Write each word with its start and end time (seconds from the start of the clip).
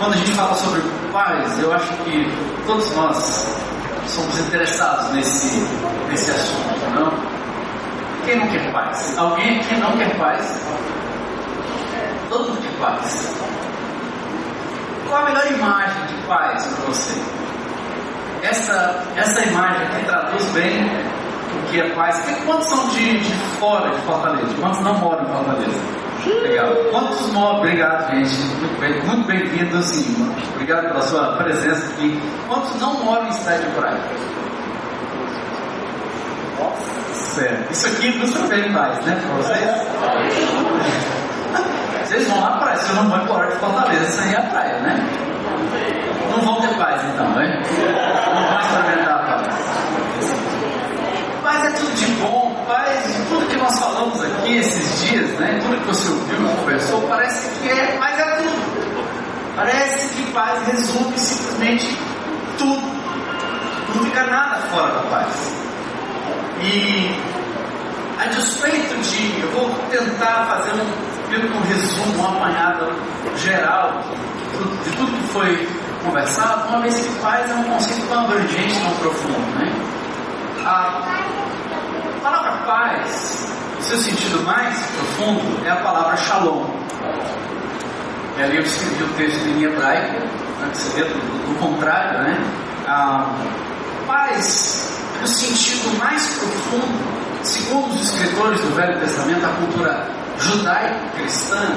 quando 0.00 0.14
a 0.14 0.16
gente 0.16 0.32
fala 0.32 0.54
sobre 0.54 0.80
paz, 1.12 1.58
eu 1.58 1.72
acho 1.74 1.92
que 2.04 2.26
todos 2.66 2.90
nós 2.96 3.16
somos 4.08 4.38
interessados 4.38 5.10
nesse, 5.10 5.60
nesse 6.08 6.30
assunto, 6.30 6.90
não? 6.94 7.12
Quem 8.24 8.36
não 8.38 8.48
quer 8.48 8.72
paz? 8.72 9.18
Alguém 9.18 9.60
aqui 9.60 9.76
não 9.76 9.92
quer 9.98 10.16
paz? 10.16 10.66
Todo 12.30 12.48
mundo 12.48 12.62
quer 12.62 12.78
paz. 12.80 13.36
Qual 15.06 15.22
a 15.22 15.24
melhor 15.26 15.52
imagem 15.52 16.06
de 16.06 16.14
paz 16.26 16.64
para 16.64 16.86
você? 16.86 17.20
Essa, 18.42 19.04
essa 19.16 19.44
imagem 19.44 19.86
que 19.86 20.06
traduz 20.06 20.44
bem 20.52 20.82
o 20.82 21.70
que 21.70 21.78
é 21.78 21.90
paz. 21.90 22.18
Quantos 22.46 22.68
são 22.68 22.88
de, 22.88 23.18
de 23.18 23.34
fora 23.58 23.90
de 23.90 24.00
Fortaleza? 24.06 24.54
Quantos 24.58 24.80
não 24.80 24.94
moram 24.98 25.24
em 25.24 25.28
Fortaleza? 25.28 26.09
Legal. 26.26 26.74
Quantos 26.90 27.32
moram? 27.32 27.58
Obrigado, 27.58 28.10
gente. 28.10 28.36
Muito 28.60 28.80
bem, 28.80 29.38
bem-vindos, 29.38 29.86
sim. 29.86 30.34
Obrigado 30.54 30.88
pela 30.88 31.02
sua 31.02 31.36
presença 31.36 31.92
aqui. 31.92 32.20
Quantos 32.48 32.80
não 32.80 33.04
moram 33.04 33.28
em 33.28 33.32
cidade 33.32 33.64
de 33.64 33.70
praia? 33.70 34.00
Certo. 37.12 37.72
Isso 37.72 37.86
aqui 37.86 38.08
ilustra 38.08 38.46
bem 38.48 38.70
mais, 38.70 38.98
né, 39.06 39.14
para 39.14 39.34
vocês? 39.36 39.70
Vocês 42.06 42.26
vão 42.28 42.44
à 42.44 42.58
praia, 42.58 42.76
vocês 42.76 42.94
não 42.96 43.08
vão 43.08 43.22
embora 43.22 43.46
de 43.50 43.56
Fortaleza 43.58 44.22
sem 44.22 44.34
à 44.34 44.42
praia, 44.42 44.80
né? 44.80 44.98
Não 46.30 46.40
vão 46.40 46.60
ter 46.60 46.74
paz 46.76 47.00
então, 47.04 47.30
né? 47.34 47.62
Não 48.34 48.42
vão 48.46 48.60
experimentar 48.60 49.14
a 49.14 49.18
paz. 49.18 49.54
Paz 51.42 51.64
é 51.64 51.70
tudo 51.70 51.94
de 51.94 52.06
bom, 52.20 52.49
paz, 52.70 53.04
tudo 53.28 53.46
que 53.48 53.56
nós 53.56 53.76
falamos 53.80 54.22
aqui 54.22 54.58
esses 54.58 55.00
dias, 55.02 55.28
né? 55.40 55.58
Tudo 55.60 55.76
que 55.80 55.86
você 55.88 56.08
ouviu, 56.08 56.56
conversou, 56.56 57.02
parece 57.08 57.50
que 57.58 57.68
é, 57.68 57.98
paz 57.98 58.18
é 58.20 58.36
tudo. 58.36 59.10
Parece 59.56 60.14
que 60.14 60.32
paz 60.32 60.66
resume 60.68 61.18
simplesmente 61.18 61.98
tudo. 62.56 62.80
Não 63.94 64.04
fica 64.04 64.24
nada 64.26 64.56
fora 64.68 64.92
da 64.92 65.00
paz. 65.10 65.52
E 66.62 67.10
a 68.20 68.26
despeito 68.26 68.94
de, 69.02 69.40
eu 69.40 69.50
vou 69.50 69.70
tentar 69.90 70.46
fazer 70.46 70.72
um, 70.74 71.56
um 71.56 71.60
resumo, 71.62 72.14
uma 72.20 72.36
apanhada 72.36 72.88
geral 73.36 74.00
de 74.84 74.96
tudo 74.96 75.10
que 75.10 75.28
foi 75.32 75.68
conversado, 76.04 76.68
uma 76.68 76.80
vez 76.82 77.00
que 77.00 77.20
paz 77.20 77.50
é 77.50 77.54
um 77.54 77.64
conceito 77.64 78.06
tão 78.08 78.24
abrangente, 78.24 78.80
tão 78.80 78.94
profundo. 78.94 79.58
Né? 79.58 79.72
A 80.64 81.49
palavra 82.22 82.52
paz, 82.66 83.46
seu 83.80 83.98
sentido 83.98 84.42
mais 84.44 84.78
profundo, 84.86 85.66
é 85.66 85.70
a 85.70 85.76
palavra 85.76 86.16
shalom. 86.16 86.66
E 88.36 88.42
ali 88.42 88.56
eu 88.56 88.62
escrevi 88.62 89.04
o 89.04 89.08
texto 89.14 89.46
em 89.46 89.64
hebraico, 89.64 90.20
né, 90.60 90.70
você 90.72 91.02
do, 91.04 91.58
contrário, 91.58 92.22
né? 92.22 92.38
A 92.86 93.26
paz, 94.06 95.00
no 95.20 95.26
sentido 95.26 95.98
mais 95.98 96.26
profundo, 96.38 97.42
segundo 97.42 97.94
os 97.94 98.12
escritores 98.12 98.60
do 98.60 98.74
Velho 98.74 98.98
Testamento, 99.00 99.44
a 99.44 99.48
cultura 99.50 100.08
judaico-cristã, 100.38 101.74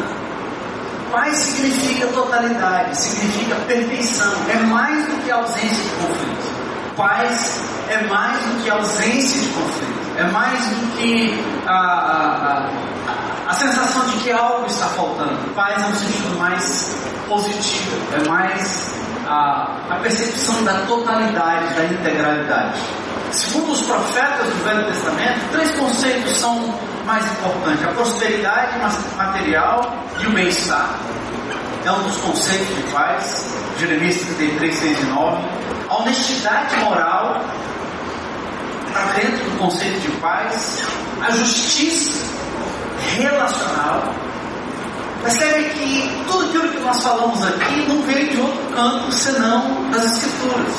paz 1.12 1.36
significa 1.38 2.08
totalidade, 2.08 2.98
significa 2.98 3.56
perfeição, 3.68 4.34
é 4.50 4.58
mais 4.64 5.06
do 5.06 5.24
que 5.24 5.32
ausência 5.32 5.84
de 5.84 5.90
conflito. 5.90 6.54
Paz 6.96 7.62
é 7.90 8.04
mais 8.08 8.38
do 8.40 8.64
que 8.64 8.70
ausência 8.70 9.42
de 9.42 9.48
conflito, 9.50 10.03
é 10.18 10.24
mais 10.26 10.60
do 10.68 10.98
que 10.98 11.44
a, 11.66 11.74
a, 11.74 12.68
a, 13.48 13.50
a 13.50 13.54
sensação 13.54 14.06
de 14.08 14.18
que 14.18 14.32
algo 14.32 14.66
está 14.68 14.88
faltando. 14.88 15.38
Paz 15.56 15.82
é 15.82 15.88
um 15.88 15.96
sentido 15.96 16.38
mais 16.38 16.96
positivo, 17.28 17.98
é 18.14 18.30
mais 18.30 18.96
a, 19.28 19.68
a 19.90 19.96
percepção 20.02 20.64
da 20.64 20.74
totalidade, 20.86 21.74
da 21.74 21.86
integralidade. 21.86 22.80
Segundo 23.32 23.72
os 23.72 23.82
profetas 23.82 24.48
do 24.48 24.64
Velho 24.64 24.86
Testamento, 24.86 25.52
três 25.52 25.72
conceitos 25.72 26.38
são 26.38 26.74
mais 27.06 27.26
importantes: 27.32 27.84
a 27.84 27.88
prosperidade 27.90 28.78
material 29.18 29.98
e 30.22 30.28
o 30.28 30.32
bem-estar. 30.32 30.90
É 31.86 31.92
um 31.92 32.04
dos 32.04 32.16
conceitos 32.18 32.68
de 32.76 32.84
paz, 32.94 33.58
Jeremias 33.78 34.22
33, 34.22 34.76
6 34.76 35.00
e 35.00 35.06
9. 35.06 35.42
A 35.90 35.96
honestidade 35.96 36.76
moral 36.78 37.42
está 38.94 39.06
dentro 39.14 39.50
do 39.50 39.58
conceito 39.58 40.00
de 40.02 40.12
paz. 40.18 40.84
A 41.22 41.32
justiça 41.32 42.26
relacional. 43.18 44.14
Percebe 45.24 45.70
que 45.70 46.24
tudo 46.28 46.46
aquilo 46.48 46.70
que 46.70 46.80
nós 46.80 47.02
falamos 47.02 47.44
aqui 47.44 47.88
não 47.88 48.02
veio 48.04 48.30
de 48.30 48.38
outro 48.40 48.76
campo 48.76 49.12
senão 49.12 49.90
das 49.90 50.06
Escrituras 50.06 50.74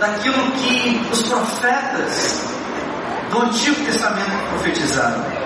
daquilo 0.00 0.50
que 0.52 1.08
os 1.12 1.22
profetas 1.22 2.40
do 3.30 3.42
Antigo 3.42 3.84
Testamento 3.84 4.48
profetizaram. 4.50 5.41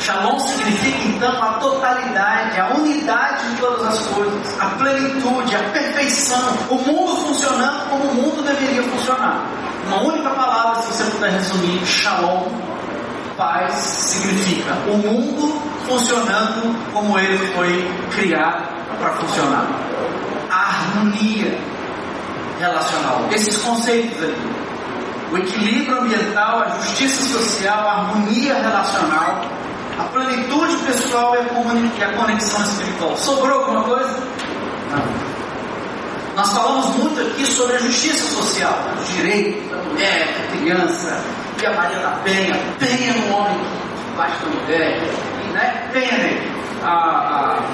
Shalom 0.00 0.38
significa 0.38 1.08
então 1.08 1.42
a 1.42 1.54
totalidade, 1.54 2.60
a 2.60 2.74
unidade 2.74 3.48
de 3.50 3.60
todas 3.60 3.86
as 3.86 4.06
coisas, 4.06 4.60
a 4.60 4.66
plenitude, 4.66 5.56
a 5.56 5.62
perfeição, 5.70 6.56
o 6.70 6.74
mundo 6.74 7.16
funcionando 7.16 7.88
como 7.88 8.04
o 8.04 8.14
mundo 8.14 8.42
deveria 8.44 8.82
funcionar. 8.82 9.42
Uma 9.86 10.02
única 10.02 10.30
palavra, 10.30 10.82
se 10.82 10.92
você 10.92 11.10
puder 11.10 11.32
resumir, 11.32 11.84
Shalom, 11.86 12.48
paz, 13.36 13.74
significa 13.74 14.74
o 14.86 14.96
mundo 14.98 15.60
funcionando 15.86 16.92
como 16.92 17.18
ele 17.18 17.38
foi 17.54 17.90
criado 18.14 18.66
para 18.98 19.10
funcionar. 19.12 19.66
A 20.50 20.68
harmonia, 20.68 21.58
relacional. 22.58 23.26
Esses 23.30 23.56
conceitos 23.58 24.22
aqui. 24.22 24.66
O 25.32 25.38
equilíbrio 25.38 26.02
ambiental, 26.02 26.62
a 26.62 26.68
justiça 26.80 27.22
social, 27.22 27.78
a 27.80 27.92
harmonia 27.92 28.54
relacional, 28.54 29.42
a 29.98 30.04
plenitude 30.04 30.76
pessoal 30.84 31.34
e 31.36 32.04
a 32.04 32.12
conexão 32.12 32.62
espiritual. 32.62 33.16
Sobrou 33.16 33.60
alguma 33.60 33.82
coisa? 33.84 34.18
Não. 34.90 35.26
Nós 36.36 36.52
falamos 36.52 36.94
muito 36.96 37.18
aqui 37.20 37.46
sobre 37.46 37.76
a 37.76 37.78
justiça 37.78 38.36
social, 38.36 38.78
os 39.00 39.08
direitos 39.08 39.70
da 39.70 39.78
mulher, 39.78 40.26
da 40.26 40.58
criança, 40.58 41.24
e 41.62 41.66
a 41.66 41.72
Maria 41.72 41.98
da 41.98 42.10
Penha, 42.22 42.54
penha 42.78 43.14
no 43.14 43.36
homem 43.36 43.58
que 43.58 44.16
bate 44.18 44.44
da 44.44 44.60
mulher, 44.60 45.00
né? 45.54 45.88
penha 45.94 46.18
nele. 46.18 46.52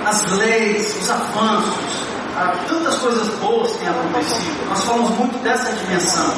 as 0.07 0.25
leis, 0.39 0.97
os 0.97 1.11
avanços, 1.11 2.07
ah, 2.37 2.55
tantas 2.69 2.99
coisas 2.99 3.29
boas 3.41 3.73
têm 3.73 3.89
acontecido. 3.89 4.69
Nós 4.69 4.85
falamos 4.85 5.11
muito 5.19 5.43
dessa 5.43 5.73
dimensão. 5.73 6.33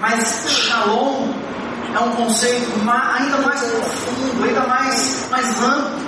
Mas 0.00 0.46
Shalom 0.48 1.33
é 1.94 1.98
um 2.00 2.10
conceito 2.10 2.72
ainda 2.80 3.36
mais 3.38 3.60
profundo, 3.60 4.44
ainda 4.44 4.60
mais, 4.66 5.28
mais 5.30 5.62
amplo, 5.62 5.98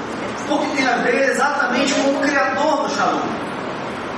porque 0.48 0.76
tem 0.76 0.86
a 0.86 0.96
ver 0.98 1.30
exatamente 1.30 1.94
com 1.94 2.10
o 2.10 2.20
Criador 2.20 2.88
do 2.88 2.94
Shalom. 2.94 3.20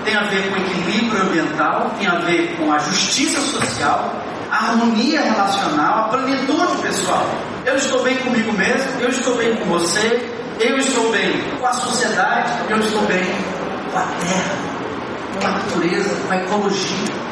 Tem 0.04 0.16
a 0.16 0.22
ver 0.24 0.50
com 0.50 0.56
equilíbrio 0.56 1.22
ambiental, 1.22 1.90
tem 1.98 2.08
a 2.08 2.14
ver 2.20 2.56
com 2.56 2.72
a 2.72 2.78
justiça 2.78 3.40
social, 3.40 4.14
a 4.50 4.56
harmonia 4.56 5.20
relacional, 5.20 6.04
a 6.04 6.08
plenitude 6.08 6.78
pessoal. 6.80 7.26
Eu 7.66 7.76
estou 7.76 8.02
bem 8.02 8.16
comigo 8.16 8.50
mesmo, 8.52 9.00
eu 9.00 9.10
estou 9.10 9.36
bem 9.36 9.54
com 9.56 9.66
você, 9.66 10.26
eu 10.58 10.78
estou 10.78 11.12
bem 11.12 11.38
com 11.60 11.66
a 11.66 11.72
sociedade, 11.74 12.50
eu 12.70 12.78
estou 12.78 13.02
bem 13.02 13.24
com 13.92 13.98
a 13.98 14.02
terra 14.02 14.68
com 15.40 15.46
a 15.46 15.50
natureza, 15.50 16.16
com 16.26 16.32
a 16.32 16.36
ecologia. 16.36 17.28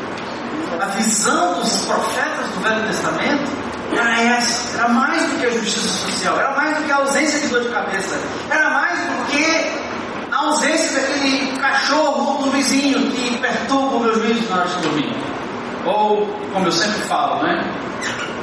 A 0.81 0.87
visão 0.89 1.61
dos 1.61 1.87
profetas 1.87 2.51
do 2.51 2.61
Velho 2.61 2.87
Testamento 2.87 3.66
era 3.97 4.23
essa, 4.37 4.79
era 4.79 4.89
mais 4.89 5.23
do 5.23 5.39
que 5.39 5.47
a 5.47 5.51
justiça 5.51 5.89
social, 5.89 6.39
era 6.39 6.51
mais 6.51 6.77
do 6.77 6.85
que 6.85 6.93
a 6.93 6.97
ausência 6.97 7.41
de 7.41 7.49
dor 7.49 7.63
de 7.63 7.69
cabeça, 7.71 8.19
era 8.51 8.71
mais 8.71 8.99
do 9.01 9.27
que 9.27 9.87
a 10.31 10.37
ausência 10.37 11.01
daquele 11.01 11.59
cachorro 11.59 12.43
do 12.43 12.51
vizinho 12.51 13.11
que 13.11 13.39
perturba 13.39 13.97
o 13.97 14.01
meu 14.01 14.15
juízo 14.15 14.49
na 14.51 14.57
hora 14.57 14.69
de 14.69 14.83
dormir. 14.83 15.17
Ou, 15.87 16.27
como 16.53 16.67
eu 16.67 16.73
sempre 16.73 17.01
falo, 17.03 17.43
né? 17.43 17.65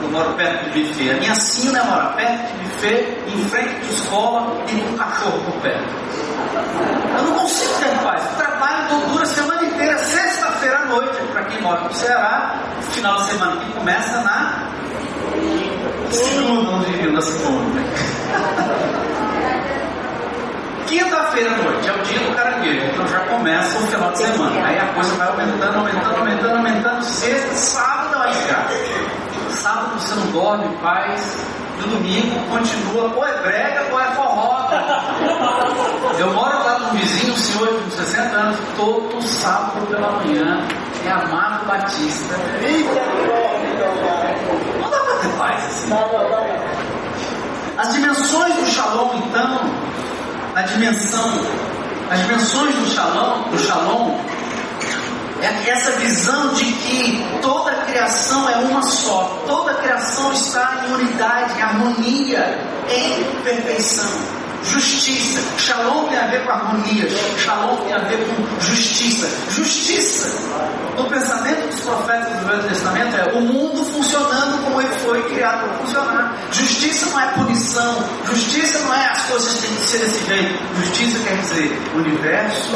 Eu 0.02 0.10
moro 0.10 0.34
perto 0.34 0.72
de 0.72 0.82
buffet. 0.82 1.12
A 1.12 1.14
minha 1.16 1.36
sina 1.36 1.84
mora 1.84 2.08
perto 2.14 2.54
de 2.54 2.64
buffet, 2.64 3.18
em 3.28 3.46
frente 3.50 3.80
de 3.82 3.94
escola 3.94 4.56
com 4.56 4.76
um 4.76 4.98
cachorro 4.98 5.40
por 5.46 5.62
perto. 5.62 5.84
Eu 7.18 7.24
não 7.24 7.40
consigo 7.40 7.74
ter 7.80 8.04
paz. 8.04 8.24
Trabalho 8.38 8.74
dura 9.10 9.24
a 9.24 9.26
semana 9.26 9.64
inteira, 9.66 9.98
sexta-feira 9.98 10.80
à 10.80 10.86
noite, 10.86 11.18
para 11.32 11.44
quem 11.44 11.62
mora 11.62 11.82
no 11.82 11.94
Ceará, 11.94 12.56
final 12.92 13.16
de 13.22 13.30
semana 13.30 13.58
que 13.58 13.72
começa 13.74 14.22
na 14.22 14.63
Segunda, 16.12 16.72
não 16.72 16.80
diria 16.82 17.12
da 17.12 17.22
segunda. 17.22 17.82
Quinta-feira 20.88 21.52
à 21.52 21.58
noite 21.58 21.90
é 21.90 21.92
o 21.92 21.98
dia 22.04 22.20
do 22.20 22.36
caranguejo, 22.36 22.86
então 22.86 23.08
já 23.08 23.20
começa 23.22 23.80
o 23.80 23.88
final 23.88 24.12
de 24.12 24.18
semana. 24.20 24.68
Aí 24.68 24.80
a 24.80 24.86
coisa 24.94 25.16
vai 25.16 25.28
aumentando, 25.28 25.78
aumentando, 25.80 26.16
aumentando, 26.18 26.56
aumentando. 26.58 27.04
Sexta, 27.04 27.56
sábado 27.56 28.20
vai 28.20 28.34
chegar. 28.34 28.70
Sábado 29.50 30.00
você 30.00 30.16
não 30.16 30.28
dorme 30.28 30.66
em 30.66 30.78
paz. 30.78 31.46
No 31.80 31.88
domingo 31.88 32.40
continua, 32.50 33.12
ou 33.16 33.26
é 33.26 33.42
brega 33.42 33.88
ou 33.92 34.00
é 34.00 34.06
forró. 34.12 34.70
Eu 36.20 36.32
moro 36.34 36.58
lá 36.64 36.80
com 36.80 36.96
um 36.96 37.00
vizinho, 37.00 37.34
um 37.34 37.38
senhor 37.38 37.68
de 37.68 37.88
uns 37.88 37.94
60 37.94 38.36
anos, 38.36 38.60
todo 38.78 39.22
sábado 39.24 39.88
pela 39.88 40.12
manhã 40.12 40.66
é 41.06 41.12
Amado 41.12 41.66
Batista. 41.66 42.36
Não 44.80 44.90
dá 44.90 45.03
para 45.24 45.30
ter 45.30 45.38
paz 45.38 45.66
assim. 45.66 45.90
As 47.78 47.94
dimensões 47.94 48.56
do 48.56 48.66
shalom, 48.68 49.16
então, 49.16 49.60
a 50.56 50.62
dimensão, 50.62 51.32
as 52.10 52.20
dimensões 52.20 52.76
do 52.76 52.86
shalom, 52.88 53.50
do 53.50 53.58
shalom 53.58 54.20
é 55.42 55.70
essa 55.70 55.92
visão 55.92 56.54
de 56.54 56.64
que 56.64 57.40
toda 57.42 57.72
a 57.72 57.76
criação 57.86 58.50
é 58.50 58.56
uma 58.58 58.82
só, 58.84 59.44
toda 59.46 59.72
a 59.72 59.76
criação 59.76 60.32
está 60.32 60.86
em 60.88 60.94
unidade, 60.94 61.60
em 61.60 61.62
harmonia, 61.62 62.60
em 62.90 63.42
perfeição. 63.44 64.33
Justiça, 64.66 65.42
shalom 65.58 66.08
tem 66.08 66.18
a 66.18 66.28
ver 66.28 66.46
com 66.46 66.52
harmonia, 66.52 67.08
shalom 67.38 67.78
tem 67.78 67.94
a 67.94 68.00
ver 68.00 68.26
com 68.26 68.62
justiça. 68.62 69.28
Justiça, 69.52 70.30
no 70.98 71.06
pensamento 71.10 71.68
dos 71.68 71.82
profetas 71.82 72.40
do 72.40 72.46
Velho 72.46 72.64
Testamento, 72.64 73.16
é 73.16 73.34
o 73.34 73.42
mundo 73.42 73.84
funcionando 73.86 74.64
como 74.64 74.82
ele 74.82 74.94
foi 75.06 75.22
criado 75.30 75.68
para 75.68 75.78
funcionar. 75.80 76.38
Justiça 76.52 77.08
não 77.08 77.20
é 77.20 77.28
punição, 77.34 78.04
justiça 78.26 78.80
não 78.80 78.94
é 78.94 79.08
as 79.08 79.22
coisas 79.24 79.60
têm 79.60 79.76
que 79.76 79.82
ser 79.82 79.98
desse 80.00 80.26
jeito. 80.26 80.60
Justiça 80.78 81.20
quer 81.28 81.38
dizer 81.38 81.82
universo 81.96 82.70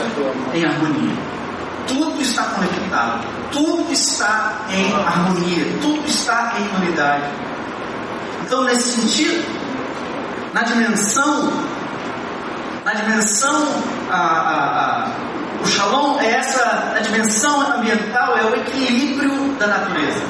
em 0.53 0.65
harmonia 0.65 1.37
tudo 1.87 2.21
está 2.21 2.43
conectado, 2.43 3.25
tudo 3.51 3.91
está 3.91 4.65
em 4.69 4.93
harmonia, 4.93 5.65
tudo 5.81 6.05
está 6.05 6.53
em 6.59 6.83
unidade. 6.83 7.23
Então, 8.45 8.63
nesse 8.65 9.01
sentido, 9.01 9.43
na 10.53 10.63
dimensão, 10.63 11.51
na 12.87 12.93
dimensão, 12.93 13.83
a, 14.09 14.15
a, 14.15 15.03
a, 15.03 15.61
o 15.61 15.67
shalom 15.67 16.21
é 16.21 16.35
essa, 16.35 16.91
na 16.93 16.99
dimensão 17.01 17.73
ambiental 17.73 18.37
é 18.37 18.45
o 18.45 18.55
equilíbrio 18.55 19.53
da 19.59 19.67
natureza. 19.67 20.23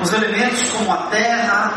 Os 0.00 0.10
elementos 0.10 0.70
como 0.70 0.90
a 0.90 1.08
terra, 1.08 1.74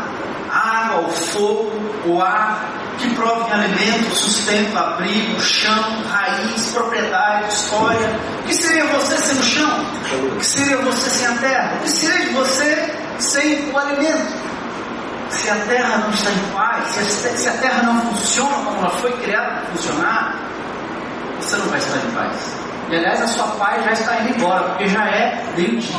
a 0.50 0.84
água, 0.86 1.06
o 1.06 1.10
fogo, 1.10 1.72
o 2.06 2.22
ar, 2.22 2.64
que 2.96 3.14
provem 3.14 3.52
alimento, 3.52 4.14
sustento, 4.14 4.74
abrigo, 4.78 5.38
chão, 5.38 6.02
raiz, 6.08 6.70
propriedade, 6.72 7.52
história. 7.52 8.18
O 8.40 8.46
que 8.46 8.54
seria 8.54 8.86
você 8.86 9.18
sem 9.18 9.38
o 9.38 9.42
chão? 9.42 9.84
O 10.32 10.36
que 10.38 10.46
seria 10.46 10.78
você 10.78 11.10
sem 11.10 11.26
a 11.26 11.32
terra? 11.32 11.76
O 11.76 11.82
que 11.82 11.90
seria 11.90 12.26
de 12.26 12.32
você 12.32 12.94
sem 13.18 13.70
o 13.70 13.78
alimento? 13.78 14.49
Se 15.30 15.48
a 15.48 15.54
terra 15.66 15.98
não 15.98 16.10
está 16.10 16.30
em 16.30 16.52
paz, 16.52 16.86
se 16.88 17.48
a, 17.48 17.52
terra 17.52 17.82
não 17.84 18.00
funciona 18.02 18.52
como 18.64 18.78
ela 18.78 18.90
foi 18.90 19.12
criada 19.18 19.60
para 19.60 19.66
funcionar, 19.66 20.36
você 21.40 21.56
não 21.56 21.66
vai 21.66 21.78
estar 21.78 21.96
em 21.98 22.10
paz. 22.10 22.54
E 22.90 22.96
aliás, 22.96 23.22
a 23.22 23.26
sua 23.28 23.46
paz 23.52 23.84
já 23.84 23.92
está 23.92 24.20
indo 24.20 24.36
embora, 24.36 24.64
porque 24.70 24.88
já 24.88 25.04
é 25.04 25.44
meio-dia. 25.56 25.96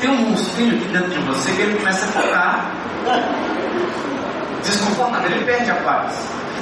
Tem 0.00 0.10
um 0.10 0.30
monstrinho 0.30 0.76
aqui 0.76 0.88
dentro 0.88 1.10
de 1.10 1.18
você 1.20 1.52
que 1.52 1.62
ele 1.62 1.78
começa 1.78 2.04
a 2.04 2.08
focar 2.08 2.70
desconfortável, 4.64 5.30
ele 5.30 5.44
perde 5.44 5.70
a 5.70 5.76
paz. 5.76 6.12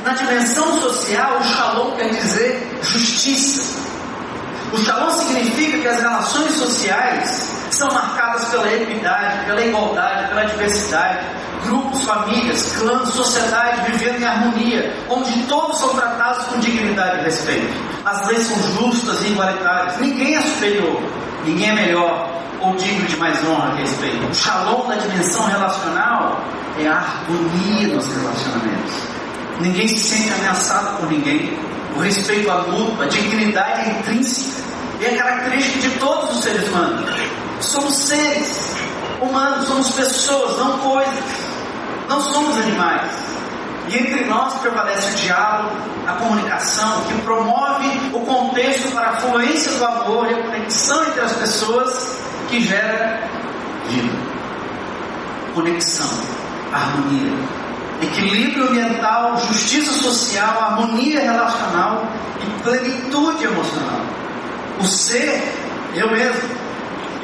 Na 0.04 0.12
dimensão 0.12 0.80
social, 0.80 1.38
o 1.38 1.44
shalom 1.44 1.96
quer 1.96 2.10
dizer 2.10 2.78
justiça. 2.82 3.82
O 4.72 4.78
shalom 4.78 5.10
significa 5.10 5.78
que 5.78 5.88
as 5.88 6.00
relações 6.00 6.56
sociais 6.56 7.63
são 7.74 7.88
marcadas 7.88 8.44
pela 8.48 8.72
equidade, 8.72 9.44
pela 9.46 9.60
igualdade, 9.60 10.28
pela 10.28 10.44
diversidade. 10.44 11.26
Grupos, 11.64 12.02
famílias, 12.02 12.76
clãs, 12.76 13.08
sociedade 13.08 13.90
vivendo 13.90 14.20
em 14.20 14.24
harmonia, 14.26 14.96
onde 15.08 15.32
todos 15.44 15.78
são 15.78 15.88
tratados 15.94 16.44
com 16.46 16.60
dignidade 16.60 17.20
e 17.20 17.24
respeito. 17.24 17.72
As 18.04 18.26
leis 18.28 18.46
são 18.46 18.56
justas 18.74 19.22
e 19.22 19.28
igualitárias. 19.28 19.98
Ninguém 19.98 20.36
é 20.36 20.42
superior, 20.42 21.02
ninguém 21.44 21.70
é 21.70 21.74
melhor 21.74 22.42
ou 22.60 22.76
digno 22.76 23.06
de 23.06 23.16
mais 23.16 23.42
honra 23.46 23.74
e 23.76 23.80
respeito. 23.80 24.26
O 24.26 24.34
shalom 24.34 24.88
da 24.88 24.96
dimensão 24.96 25.44
relacional 25.46 26.40
é 26.78 26.86
a 26.86 26.96
harmonia 26.96 27.88
nos 27.88 28.06
relacionamentos. 28.06 28.94
Ninguém 29.60 29.88
se 29.88 29.98
sente 29.98 30.32
ameaçado 30.34 30.98
por 30.98 31.10
ninguém. 31.10 31.56
O 31.96 32.00
respeito 32.00 32.50
mútuo, 32.70 33.02
a 33.02 33.06
dignidade 33.06 33.88
é 33.88 33.98
intrínseca 33.98 34.64
e 35.00 35.04
é 35.06 35.16
característica 35.16 35.88
de 35.88 35.90
todos 35.98 36.36
os 36.36 36.42
seres 36.42 36.68
humanos. 36.68 37.10
Somos 37.60 37.94
seres 37.94 38.74
humanos, 39.20 39.66
somos 39.66 39.90
pessoas, 39.92 40.58
não 40.58 40.78
coisas. 40.78 41.24
Não 42.08 42.20
somos 42.20 42.56
animais. 42.58 43.10
E 43.88 43.98
entre 43.98 44.24
nós 44.24 44.54
prevalece 44.54 45.12
o 45.12 45.16
diálogo, 45.16 45.76
a 46.06 46.12
comunicação, 46.12 47.02
que 47.04 47.14
promove 47.22 47.86
o 48.12 48.20
contexto 48.20 48.90
para 48.92 49.10
a 49.10 49.16
fluência 49.16 49.72
do 49.72 49.84
amor 49.84 50.30
e 50.30 50.34
a 50.34 50.42
conexão 50.42 51.04
entre 51.06 51.20
as 51.20 51.32
pessoas 51.32 52.18
que 52.48 52.60
gera 52.60 53.28
vida, 53.88 54.14
conexão, 55.54 56.08
harmonia, 56.72 57.32
equilíbrio 58.02 58.68
ambiental, 58.68 59.38
justiça 59.48 59.92
social, 59.92 60.58
harmonia 60.60 61.20
relacional 61.20 62.06
e 62.40 62.62
plenitude 62.62 63.44
emocional. 63.44 64.00
O 64.80 64.86
ser, 64.86 65.42
eu 65.94 66.10
mesmo, 66.10 66.63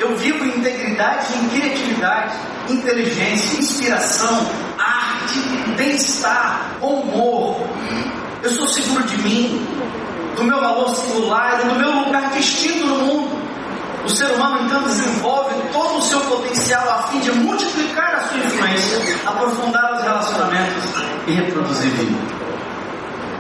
eu 0.00 0.16
vivo 0.16 0.44
em 0.44 0.58
integridade, 0.58 1.26
em 1.36 1.48
criatividade, 1.50 2.34
inteligência, 2.70 3.58
inspiração, 3.58 4.46
arte, 4.78 5.38
bem-estar, 5.76 6.78
humor. 6.80 7.60
Eu 8.42 8.50
sou 8.50 8.66
seguro 8.66 9.04
de 9.04 9.18
mim, 9.18 9.66
do 10.36 10.44
meu 10.44 10.58
valor 10.58 10.88
singular 10.96 11.60
e 11.60 11.68
do 11.68 11.74
meu 11.74 11.92
lugar 11.92 12.30
distinto 12.30 12.86
no 12.86 12.96
mundo. 12.96 13.40
O 14.02 14.08
ser 14.08 14.30
humano 14.30 14.64
então 14.64 14.82
desenvolve 14.84 15.54
todo 15.70 15.98
o 15.98 16.02
seu 16.02 16.20
potencial 16.22 16.88
a 16.88 17.02
fim 17.08 17.20
de 17.20 17.32
multiplicar 17.32 18.14
a 18.14 18.20
sua 18.28 18.38
influência, 18.38 19.20
aprofundar 19.26 19.92
os 19.92 20.02
relacionamentos 20.02 20.84
e 21.26 21.32
reproduzir 21.32 21.90
vida. 21.90 22.18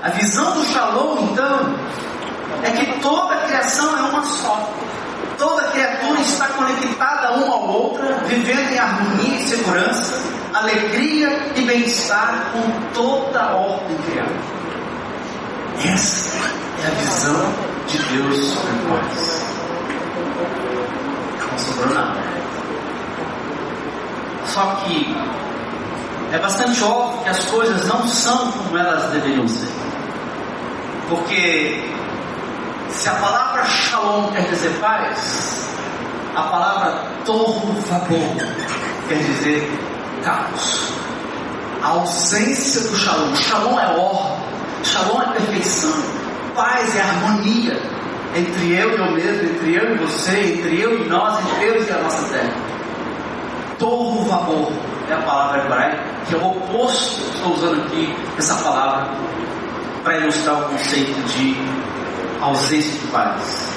A 0.02 0.10
visão 0.10 0.52
do 0.52 0.64
Shalom, 0.66 1.30
então, 1.32 1.74
é 2.62 2.70
que 2.72 3.00
toda 3.00 3.34
a 3.34 3.38
criação 3.46 3.96
é 3.96 4.02
uma 4.02 4.22
só. 4.24 4.70
Toda 5.40 5.62
criatura 5.68 6.20
está 6.20 6.48
conectada 6.48 7.32
uma 7.32 7.54
à 7.54 7.60
outra, 7.60 8.14
vivendo 8.26 8.72
em 8.72 8.78
harmonia 8.78 9.38
e 9.38 9.48
segurança, 9.48 10.22
alegria 10.52 11.30
e 11.56 11.62
bem-estar 11.62 12.52
com 12.52 12.92
toda 12.92 13.40
a 13.40 13.56
ordem 13.56 13.96
criada. 14.06 14.34
Essa 15.82 16.36
é 16.84 16.86
a 16.86 16.90
visão 16.90 17.54
de 17.86 17.98
Deus 17.98 18.36
sobre 18.52 18.72
nós 18.86 19.40
não 21.50 21.58
sobrou 21.58 21.94
nada. 21.94 22.20
Só 24.44 24.74
que 24.84 25.16
é 26.32 26.38
bastante 26.38 26.84
óbvio 26.84 27.22
que 27.22 27.30
as 27.30 27.46
coisas 27.46 27.86
não 27.86 28.06
são 28.06 28.52
como 28.52 28.76
elas 28.76 29.10
deveriam 29.10 29.48
ser. 29.48 29.68
Porque 31.08 31.82
se 32.92 33.08
a 33.08 33.14
palavra 33.14 33.64
shalom 33.64 34.30
quer 34.32 34.42
dizer 34.42 34.70
paz, 34.80 35.68
a 36.34 36.42
palavra 36.42 37.04
torro 37.24 37.72
vapor 37.82 38.18
quer 39.08 39.18
dizer 39.18 39.70
caos. 40.24 40.92
A 41.82 41.88
ausência 41.88 42.82
do 42.82 42.96
shalom. 42.96 43.34
Shalom 43.34 43.80
é 43.80 43.86
ordem, 43.96 44.36
shalom 44.84 45.22
é 45.22 45.26
perfeição, 45.32 46.02
paz 46.54 46.94
é 46.94 47.00
harmonia 47.00 47.80
entre 48.34 48.74
eu 48.74 48.90
e 48.90 48.98
eu 48.98 49.12
mesmo, 49.12 49.50
entre 49.50 49.74
eu 49.76 49.94
e 49.94 49.98
você, 49.98 50.38
entre 50.38 50.80
eu 50.80 51.04
e 51.04 51.08
nós, 51.08 51.40
entre 51.40 51.66
Deus 51.66 51.88
e 51.88 51.92
a 51.92 51.98
nossa 51.98 52.28
terra. 52.28 52.54
Torro 53.78 54.24
vapor 54.24 54.72
é 55.08 55.14
a 55.14 55.22
palavra 55.22 55.64
hebraica, 55.64 55.98
que 56.28 56.34
é 56.34 56.38
o 56.38 56.46
oposto, 56.46 57.20
estou 57.34 57.54
usando 57.54 57.82
aqui 57.82 58.14
essa 58.38 58.54
palavra 58.56 59.10
para 60.04 60.18
ilustrar 60.18 60.60
o 60.60 60.68
conceito 60.68 61.20
de 61.28 61.56
ausência 62.40 62.92
de 62.92 63.06
paz. 63.08 63.70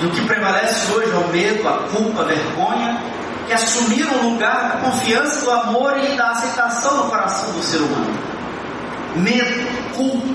E 0.00 0.06
o 0.06 0.10
que 0.10 0.20
prevalece 0.26 0.90
hoje 0.92 1.10
é 1.10 1.14
o 1.14 1.28
medo, 1.28 1.68
a 1.68 1.72
culpa, 1.88 2.22
a 2.22 2.24
vergonha, 2.24 2.98
que 3.46 3.52
assumiram 3.52 4.12
o 4.20 4.30
lugar 4.30 4.70
da 4.70 4.76
confiança, 4.78 5.44
do 5.44 5.50
amor 5.50 5.94
e 5.98 6.16
da 6.16 6.30
aceitação 6.30 6.96
no 6.98 7.10
coração 7.10 7.52
do 7.52 7.62
ser 7.62 7.78
humano. 7.78 8.14
Medo, 9.16 9.94
culpa, 9.94 10.28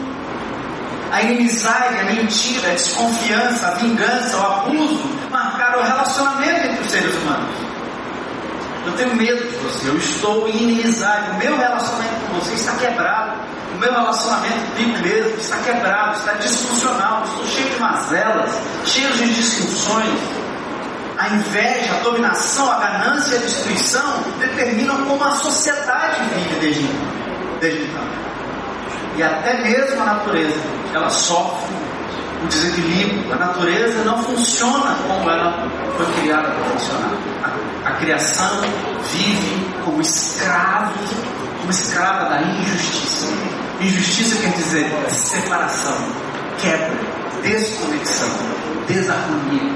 a 1.12 1.22
inimizade, 1.22 2.00
a 2.00 2.04
mentira, 2.04 2.70
a 2.70 2.74
desconfiança, 2.74 3.68
a 3.68 3.72
vingança, 3.72 4.38
o 4.38 4.46
abuso 4.46 5.04
marcaram 5.32 5.80
o 5.80 5.84
relacionamento 5.84 6.68
entre 6.68 6.82
os 6.82 6.92
seres 6.92 7.16
humanos. 7.16 7.65
Eu 8.86 8.94
tenho 8.94 9.15
medo 9.15 9.44
de 9.50 9.56
você, 9.58 9.89
eu 9.89 9.98
estou 9.98 10.48
em 10.48 10.58
inimizade, 10.58 11.32
o 11.32 11.34
meu 11.36 11.58
relacionamento 11.58 12.13
com 12.27 12.39
você 12.39 12.54
está 12.54 12.75
quebrado, 12.75 13.39
o 13.75 13.80
meu 13.80 13.92
relacionamento 13.92 14.72
comigo 14.72 15.00
mesmo 15.00 15.38
está 15.38 15.58
quebrado, 15.58 16.18
está 16.18 16.34
disfuncional, 16.34 17.24
estou 17.25 17.46
cheio 17.48 17.70
de 17.70 17.80
mazelas, 17.80 18.51
cheio 18.86 19.12
de 19.13 19.34
disfunções. 19.34 20.20
A 21.18 21.30
inveja, 21.30 21.96
a 21.96 22.04
dominação, 22.04 22.72
a 22.72 22.80
ganância 22.80 23.38
a 23.38 23.42
destruição 23.42 24.24
determinam 24.38 25.06
como 25.06 25.24
a 25.24 25.32
sociedade 25.32 26.22
vive 26.36 26.60
desde, 26.60 26.89
desde 27.62 27.84
então. 27.84 28.04
E 29.18 29.24
até 29.24 29.62
mesmo 29.62 30.01
a 30.01 30.06
natureza, 30.06 30.60
ela 30.94 31.10
sofre 31.10 31.74
o 32.44 32.48
desequilíbrio. 32.48 33.34
A 33.34 33.38
natureza 33.38 34.04
não 34.04 34.22
funciona 34.24 34.96
como 35.08 35.30
ela 35.30 35.68
foi 35.98 36.06
criada 36.22 36.50
para 36.50 36.65
funcionar. 36.65 37.35
Criação 38.06 38.62
vive 39.12 39.66
como 39.84 40.00
escravo, 40.00 40.94
como 41.58 41.72
escrava 41.72 42.30
da 42.30 42.42
injustiça. 42.44 43.26
Injustiça 43.82 44.42
quer 44.44 44.52
dizer 44.52 45.10
separação, 45.10 45.98
quebra, 46.62 46.94
desconexão, 47.42 48.30
desarmonia. 48.88 49.74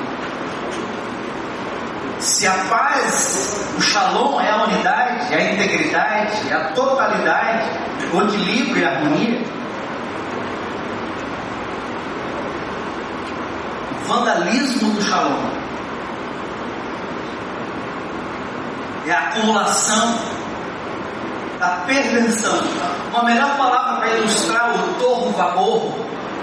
Se 2.20 2.46
a 2.46 2.54
paz, 2.70 3.66
o 3.76 3.82
shalom 3.82 4.40
é 4.40 4.52
a 4.52 4.64
unidade, 4.64 5.34
é 5.34 5.36
a 5.36 5.52
integridade, 5.52 6.50
é 6.52 6.54
a 6.54 6.72
totalidade, 6.74 7.68
o 8.14 8.22
equilíbrio 8.22 8.78
e 8.78 8.86
a 8.86 8.90
harmonia, 8.92 9.44
vandalismo 14.06 14.94
do 14.94 15.02
shalom. 15.02 15.69
É 19.10 19.12
a 19.12 19.30
acumulação 19.30 20.20
da 21.58 21.68
perversão. 21.88 22.62
Uma 23.10 23.24
melhor 23.24 23.58
palavra 23.58 24.02
para 24.02 24.18
ilustrar 24.20 24.72
o 24.76 24.94
torno 25.00 25.32
vapor, 25.32 25.96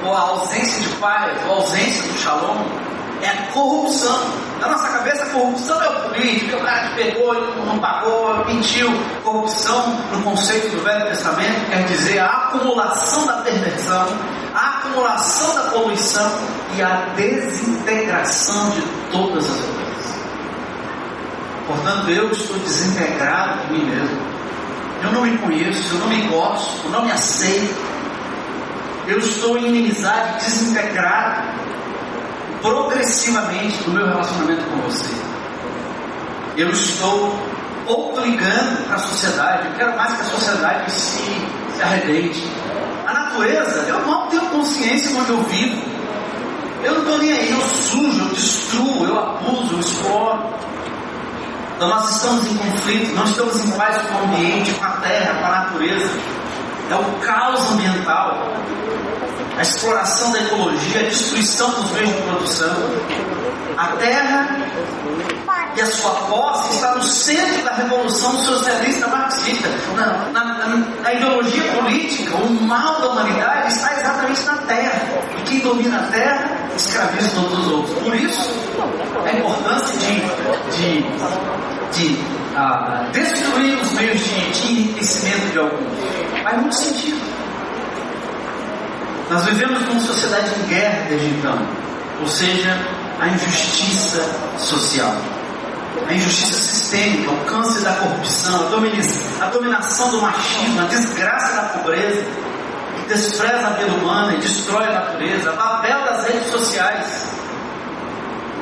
ou 0.04 0.12
a 0.12 0.20
ausência 0.20 0.82
de 0.82 0.88
paz, 0.96 1.32
ou 1.46 1.52
a 1.52 1.56
ausência 1.58 2.02
do 2.02 2.18
shalom, 2.18 2.56
é 3.22 3.28
a 3.28 3.52
corrupção. 3.52 4.18
Na 4.60 4.66
nossa 4.66 4.88
cabeça, 4.88 5.22
a 5.22 5.26
corrupção 5.26 5.80
é 5.80 5.88
o 5.90 6.08
político, 6.08 6.56
é 6.56 6.56
o 6.56 6.64
cara 6.64 6.88
que 6.88 6.94
pegou, 6.96 7.34
não 7.66 7.78
pagou, 7.78 8.44
mentiu. 8.46 8.90
Corrupção, 9.22 9.96
no 10.10 10.24
conceito 10.24 10.74
do 10.74 10.82
Velho 10.82 11.06
Testamento, 11.06 11.70
quer 11.70 11.84
dizer 11.84 12.18
a 12.18 12.26
acumulação 12.26 13.26
da 13.26 13.34
perversão, 13.42 14.08
a 14.52 14.78
acumulação 14.78 15.54
da 15.54 15.70
poluição 15.70 16.32
e 16.76 16.82
a 16.82 17.12
desintegração 17.14 18.70
de 18.70 18.82
todas 19.12 19.48
as 19.48 19.60
coisas. 19.60 19.85
Portanto, 21.66 22.08
eu 22.10 22.30
estou 22.30 22.58
desintegrado 22.58 23.66
de 23.66 23.72
mim 23.72 23.84
mesmo. 23.86 24.20
Eu 25.02 25.12
não 25.12 25.22
me 25.22 25.36
conheço, 25.38 25.94
eu 25.94 25.98
não 25.98 26.08
me 26.08 26.22
gosto, 26.28 26.84
eu 26.84 26.90
não 26.90 27.04
me 27.04 27.12
aceito. 27.12 27.76
Eu 29.06 29.18
estou 29.18 29.58
em 29.58 29.66
inimizade, 29.66 30.44
desintegrado 30.44 31.42
progressivamente 32.62 33.82
do 33.84 33.90
meu 33.92 34.06
relacionamento 34.06 34.64
com 34.64 34.76
você. 34.78 35.14
Eu 36.56 36.70
estou 36.70 37.38
obligando 37.86 38.86
para 38.86 38.96
a 38.96 38.98
sociedade, 38.98 39.68
eu 39.68 39.74
quero 39.74 39.96
mais 39.96 40.14
que 40.14 40.22
a 40.22 40.24
sociedade 40.24 40.90
se, 40.90 41.22
se 41.76 41.82
arrebente. 41.82 42.48
A 43.06 43.12
natureza, 43.12 43.84
eu 43.88 44.00
não 44.06 44.26
tenho 44.28 44.46
consciência 44.46 45.16
onde 45.16 45.30
eu 45.30 45.42
vivo. 45.42 45.82
Eu 46.82 46.94
não 46.94 47.00
estou 47.02 47.18
nem 47.18 47.32
aí, 47.32 47.50
eu 47.50 47.60
sujo, 47.60 48.18
eu 48.18 48.28
destruo, 48.34 49.06
eu 49.06 49.18
abuso, 49.18 49.74
eu 49.74 49.80
exploro. 49.80 50.42
Então 51.76 51.88
nós 51.88 52.16
estamos 52.16 52.46
em 52.46 52.56
conflito, 52.56 53.14
não 53.14 53.24
estamos 53.24 53.64
em 53.64 53.70
paz 53.72 54.02
com 54.06 54.14
o 54.14 54.24
ambiente, 54.24 54.72
com 54.72 54.84
a 54.84 54.90
terra, 54.92 55.34
com 55.34 55.46
a 55.46 55.50
natureza. 55.50 56.10
É 56.90 56.94
o 56.94 57.04
caos 57.20 57.70
ambiental 57.72 58.56
a 59.56 59.62
exploração 59.62 60.32
da 60.32 60.40
ecologia, 60.40 61.00
a 61.00 61.04
destruição 61.04 61.70
dos 61.70 61.90
meios 61.92 62.14
de 62.14 62.22
produção. 62.22 62.76
A 63.76 63.88
terra 63.96 64.56
e 65.74 65.80
a 65.80 65.86
sua 65.86 66.10
posse 66.10 66.74
está 66.74 66.94
no 66.94 67.02
centro 67.02 67.62
da 67.64 67.74
revolução 67.74 68.44
socialista 68.44 69.06
marxista. 69.08 69.68
Na, 69.94 70.30
na, 70.32 70.76
na, 71.02 71.12
ideologia 71.12 71.72
política, 71.72 72.36
o 72.36 72.50
mal 72.62 73.00
da 73.00 73.08
humanidade 73.08 73.72
está 73.72 73.92
exatamente 73.98 74.42
na 74.44 74.56
terra. 74.58 75.02
E 75.38 75.42
quem 75.42 75.60
domina 75.60 76.00
a 76.00 76.10
terra 76.10 76.55
escraviza 76.76 77.30
todos 77.34 77.58
os 77.58 77.72
outros. 77.72 77.98
Por 77.98 78.14
isso, 78.14 78.50
a 79.24 79.32
importância 79.32 79.98
de, 79.98 80.14
de, 80.76 81.02
de 81.92 82.14
uh, 82.54 83.10
destruir 83.12 83.78
os 83.78 83.92
meios 83.92 84.20
de, 84.20 84.50
de 84.52 84.72
enriquecimento 84.72 85.52
de 85.52 85.58
alguns. 85.58 86.42
Faz 86.42 86.60
muito 86.60 86.76
sentido. 86.76 87.20
Nós 89.30 89.44
vivemos 89.44 89.82
numa 89.86 90.00
sociedade 90.00 90.50
em 90.60 90.68
guerra 90.68 91.06
desde 91.08 91.26
então, 91.26 91.58
ou 92.20 92.28
seja, 92.28 92.78
a 93.18 93.26
injustiça 93.28 94.22
social, 94.56 95.16
a 96.08 96.12
injustiça 96.12 96.54
sistêmica, 96.54 97.32
o 97.32 97.44
câncer 97.44 97.80
da 97.80 97.92
corrupção, 97.94 98.68
a 99.40 99.46
dominação 99.46 100.10
do 100.10 100.22
machismo, 100.22 100.80
a 100.80 100.84
desgraça 100.84 101.56
da 101.56 101.62
pobreza, 101.70 102.24
despreza 103.06 103.66
a 103.66 103.70
vida 103.70 103.92
humana 103.92 104.34
e 104.34 104.38
destrói 104.38 104.86
a 104.86 104.92
natureza, 104.92 105.52
papel 105.52 106.04
das 106.04 106.24
redes 106.26 106.50
sociais, 106.50 107.32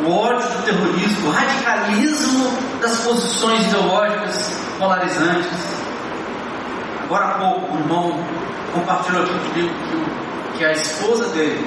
o 0.04 0.10
ódio 0.10 0.48
do 0.48 0.62
terrorismo, 0.64 1.28
o 1.28 1.32
radicalismo 1.32 2.58
das 2.80 3.00
posições 3.00 3.66
ideológicas 3.66 4.52
polarizantes. 4.78 5.74
Agora 7.04 7.24
há 7.26 7.38
pouco, 7.38 7.74
um 7.74 7.80
irmão 7.80 8.24
compartilhou 8.72 9.22
aqui 9.22 9.38
comigo 9.48 9.74
que 9.88 10.24
que 10.56 10.64
a 10.64 10.72
esposa 10.72 11.28
dele 11.30 11.66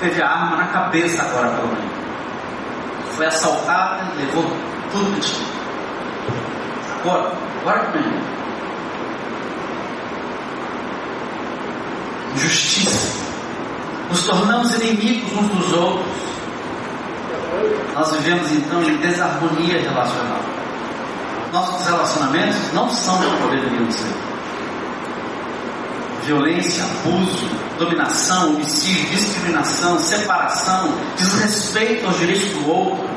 teve 0.00 0.20
a 0.22 0.28
arma 0.28 0.56
na 0.56 0.66
cabeça 0.68 1.22
agora 1.22 1.48
pela 1.50 1.66
manhã. 1.68 1.90
Foi 3.12 3.26
assaltada 3.26 4.04
e 4.14 4.24
levou 4.24 4.44
tudo 4.92 5.14
que 5.14 5.20
tinha. 5.20 5.46
Agora, 7.00 7.32
agora 7.60 7.92
que. 7.92 8.35
Justiça. 12.36 13.26
Nos 14.08 14.22
tornamos 14.26 14.74
inimigos 14.74 15.32
uns 15.32 15.48
dos 15.48 15.72
outros. 15.72 16.06
Nós 17.94 18.12
vivemos 18.12 18.52
então 18.52 18.82
em 18.82 18.96
desarmonia 18.98 19.80
relacional. 19.80 20.40
Nossos 21.52 21.86
relacionamentos 21.86 22.72
não 22.72 22.90
são 22.90 23.16
como 23.16 23.50
deveriam 23.50 23.90
ser 23.90 24.26
violência, 26.26 26.84
abuso, 26.84 27.48
dominação, 27.78 28.54
homicídio, 28.54 29.08
discriminação, 29.10 29.98
separação, 29.98 30.92
desrespeito 31.16 32.04
aos 32.04 32.18
direitos 32.18 32.48
do 32.48 32.68
outro, 32.68 33.08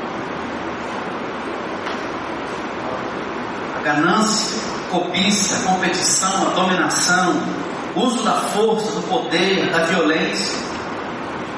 a 3.76 3.82
ganância, 3.82 4.56
cobiça, 4.90 5.58
competição, 5.66 6.48
a 6.48 6.54
dominação, 6.54 7.42
uso 7.96 8.22
da 8.22 8.32
força, 8.32 8.92
do 8.92 9.02
poder, 9.08 9.70
da 9.70 9.84
violência. 9.84 10.58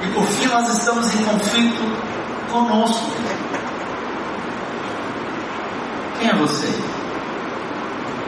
E 0.03 0.07
por 0.07 0.25
fim 0.27 0.47
nós 0.47 0.69
estamos 0.69 1.13
em 1.13 1.23
conflito 1.23 2.51
conosco. 2.51 3.11
Quem 6.19 6.29
é 6.29 6.35
você? 6.35 6.67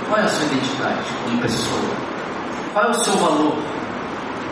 Qual 0.08 0.20
é 0.20 0.24
a 0.24 0.28
sua 0.28 0.46
identidade 0.46 1.00
como 1.24 1.42
pessoa? 1.42 1.82
Qual 2.74 2.86
é 2.86 2.90
o 2.90 2.94
seu 2.94 3.18
valor? 3.18 3.58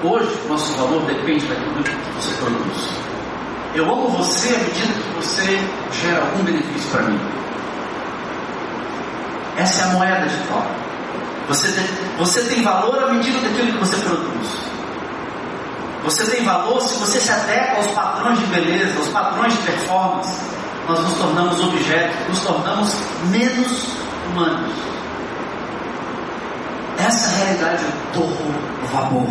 Hoje, 0.03 0.37
nosso 0.49 0.73
valor 0.73 1.05
depende 1.05 1.45
daquilo 1.45 1.83
que 1.83 2.11
você 2.15 2.33
produz. 2.35 2.89
Eu 3.75 3.85
amo 3.85 4.09
você 4.09 4.49
à 4.49 4.57
medida 4.59 4.93
que 4.93 5.15
você 5.15 5.59
gera 5.93 6.21
algum 6.21 6.43
benefício 6.43 6.91
para 6.91 7.03
mim. 7.03 7.19
Essa 9.57 9.81
é 9.81 9.83
a 9.85 9.93
moeda 9.93 10.27
de 10.27 10.37
troca. 10.47 10.82
Você 11.47 11.71
tem, 11.71 11.85
você 12.17 12.41
tem 12.43 12.63
valor 12.63 13.03
à 13.03 13.13
medida 13.13 13.39
daquilo 13.39 13.73
que 13.73 13.77
você 13.79 13.97
produz. 13.97 14.49
Você 16.03 16.25
tem 16.25 16.43
valor 16.43 16.81
se 16.81 16.99
você 16.99 17.19
se 17.19 17.31
adequa 17.31 17.77
aos 17.77 17.87
padrões 17.87 18.39
de 18.39 18.45
beleza, 18.47 18.97
aos 18.97 19.09
padrões 19.09 19.53
de 19.53 19.59
performance. 19.59 20.41
Nós 20.87 20.99
nos 20.99 21.13
tornamos 21.13 21.59
objetos, 21.61 22.27
nos 22.27 22.39
tornamos 22.41 22.93
menos 23.29 23.87
humanos. 24.27 24.73
Essa 26.97 27.29
é 27.29 27.45
realidade 27.45 27.83
do 27.83 28.13
torro, 28.13 28.51
do 28.81 28.87
vapor, 28.87 29.27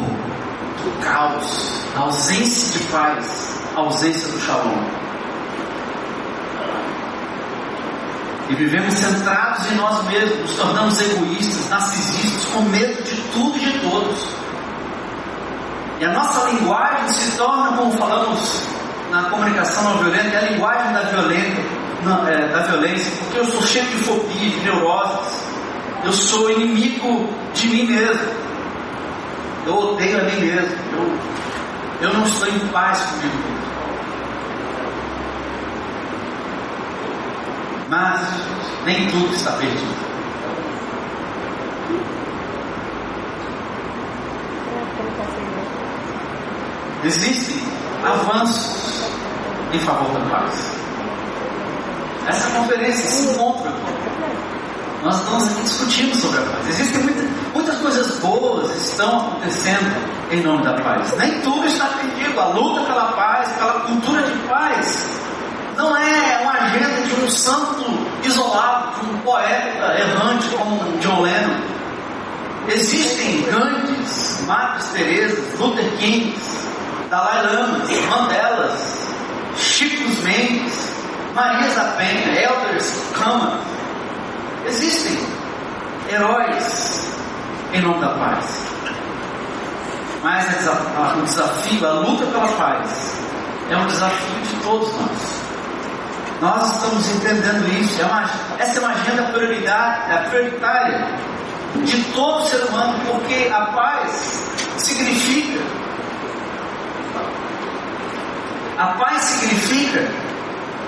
do 0.82 1.04
caos, 1.04 1.82
a 1.96 2.00
ausência 2.00 2.78
de 2.78 2.84
paz, 2.86 3.62
a 3.76 3.80
ausência 3.80 4.28
do 4.28 4.40
shalom. 4.40 5.11
E 8.52 8.54
vivemos 8.54 8.92
centrados 8.92 9.72
em 9.72 9.76
nós 9.76 10.04
mesmos, 10.04 10.40
nos 10.40 10.54
tornamos 10.56 11.00
egoístas, 11.00 11.70
narcisistas, 11.70 12.44
com 12.52 12.60
medo 12.64 13.02
de 13.02 13.16
tudo 13.32 13.56
e 13.56 13.60
de 13.60 13.78
todos. 13.78 14.26
E 15.98 16.04
a 16.04 16.12
nossa 16.12 16.50
linguagem 16.50 17.08
se 17.08 17.38
torna, 17.38 17.78
como 17.78 17.92
falamos 17.92 18.60
na 19.10 19.30
comunicação 19.30 19.84
não 19.84 20.02
violenta, 20.02 20.36
é 20.36 20.36
a 20.36 20.50
linguagem 20.50 20.92
da 20.92 21.00
violência, 21.00 21.64
não, 22.02 22.28
é, 22.28 22.48
da 22.48 22.58
violência, 22.60 23.10
porque 23.20 23.38
eu 23.38 23.44
sou 23.46 23.62
cheio 23.62 23.86
de 23.86 23.96
fobia, 24.04 24.50
de 24.50 24.60
neuroses. 24.60 25.32
Eu 26.04 26.12
sou 26.12 26.50
inimigo 26.50 27.32
de 27.54 27.68
mim 27.68 27.86
mesmo. 27.86 28.32
Eu 29.64 29.78
odeio 29.78 30.20
a 30.20 30.24
mim 30.24 30.40
mesmo. 30.40 30.76
Eu, 30.92 32.08
eu 32.08 32.12
não 32.12 32.24
estou 32.24 32.48
em 32.48 32.58
paz 32.68 33.00
comigo 33.00 33.34
mesmo. 33.34 33.61
Mas 37.92 38.26
nem 38.86 39.06
tudo 39.08 39.34
está 39.34 39.52
perdido. 39.52 39.94
Existem 47.04 47.60
avanços 48.02 49.04
em 49.74 49.78
favor 49.80 50.10
da 50.10 50.20
paz. 50.30 50.72
Essa 52.26 52.50
conferência, 52.52 53.04
esse 53.04 53.26
encontro, 53.26 53.70
nós 55.02 55.14
estamos 55.16 55.52
aqui 55.52 55.60
discutindo 55.60 56.16
sobre 56.16 56.38
a 56.38 56.42
paz. 56.44 56.68
Existem 56.70 57.02
muita, 57.02 57.22
muitas 57.52 57.76
coisas 57.76 58.18
boas 58.20 58.74
estão 58.74 59.18
acontecendo 59.18 60.30
em 60.30 60.42
nome 60.42 60.64
da 60.64 60.82
paz. 60.82 61.14
Nem 61.18 61.42
tudo 61.42 61.66
está 61.66 61.88
perdido. 61.88 62.40
A 62.40 62.46
luta 62.54 62.80
pela 62.84 63.12
paz, 63.12 63.52
pela 63.52 63.80
cultura 63.80 64.22
de 64.22 64.48
paz, 64.48 65.22
não 65.76 65.96
é 65.96 66.40
uma 66.42 66.52
agenda 66.52 67.02
de 67.02 67.24
um 67.24 67.30
santo 67.30 67.84
isolado, 68.24 69.00
de 69.00 69.10
um 69.10 69.18
poeta 69.18 69.98
errante 69.98 70.48
como 70.56 70.98
John 70.98 71.22
Lennon. 71.22 71.60
Existem 72.68 73.42
Gandhis, 73.42 74.44
Madres 74.46 74.86
Teresa, 74.88 75.42
Luther 75.58 75.90
Kings, 75.98 76.68
Dalai 77.10 77.42
Lama, 77.42 77.78
Mandelas, 78.10 78.98
Chicos 79.56 80.18
Mendes, 80.22 80.92
Marias 81.34 81.74
da 81.74 81.84
Penha, 81.96 82.40
Elders 82.40 82.92
Kama. 83.18 83.58
Existem 84.66 85.18
heróis 86.08 87.02
em 87.72 87.80
nome 87.80 88.00
da 88.00 88.10
paz. 88.10 88.72
Mas 90.22 90.46
o 91.18 91.22
desafio, 91.22 91.88
a 91.88 91.92
luta 91.94 92.26
pela 92.26 92.46
paz, 92.52 93.18
é 93.70 93.76
um 93.76 93.86
desafio 93.86 94.40
de 94.42 94.62
todos 94.62 94.92
nós. 95.00 95.42
Nós 96.42 96.72
estamos 96.72 97.08
entendendo 97.08 97.68
isso. 97.80 98.02
É 98.02 98.04
uma, 98.04 98.28
essa 98.58 98.78
é 98.78 98.80
uma 98.80 98.90
agenda 98.90 99.22
é 99.22 100.28
prioritária 100.28 101.08
de 101.76 102.02
todo 102.12 102.46
ser 102.48 102.64
humano, 102.64 102.98
porque 103.06 103.48
a 103.50 103.66
paz 103.66 104.10
significa 104.76 105.60
A 108.76 108.86
paz 108.94 109.22
significa 109.22 110.08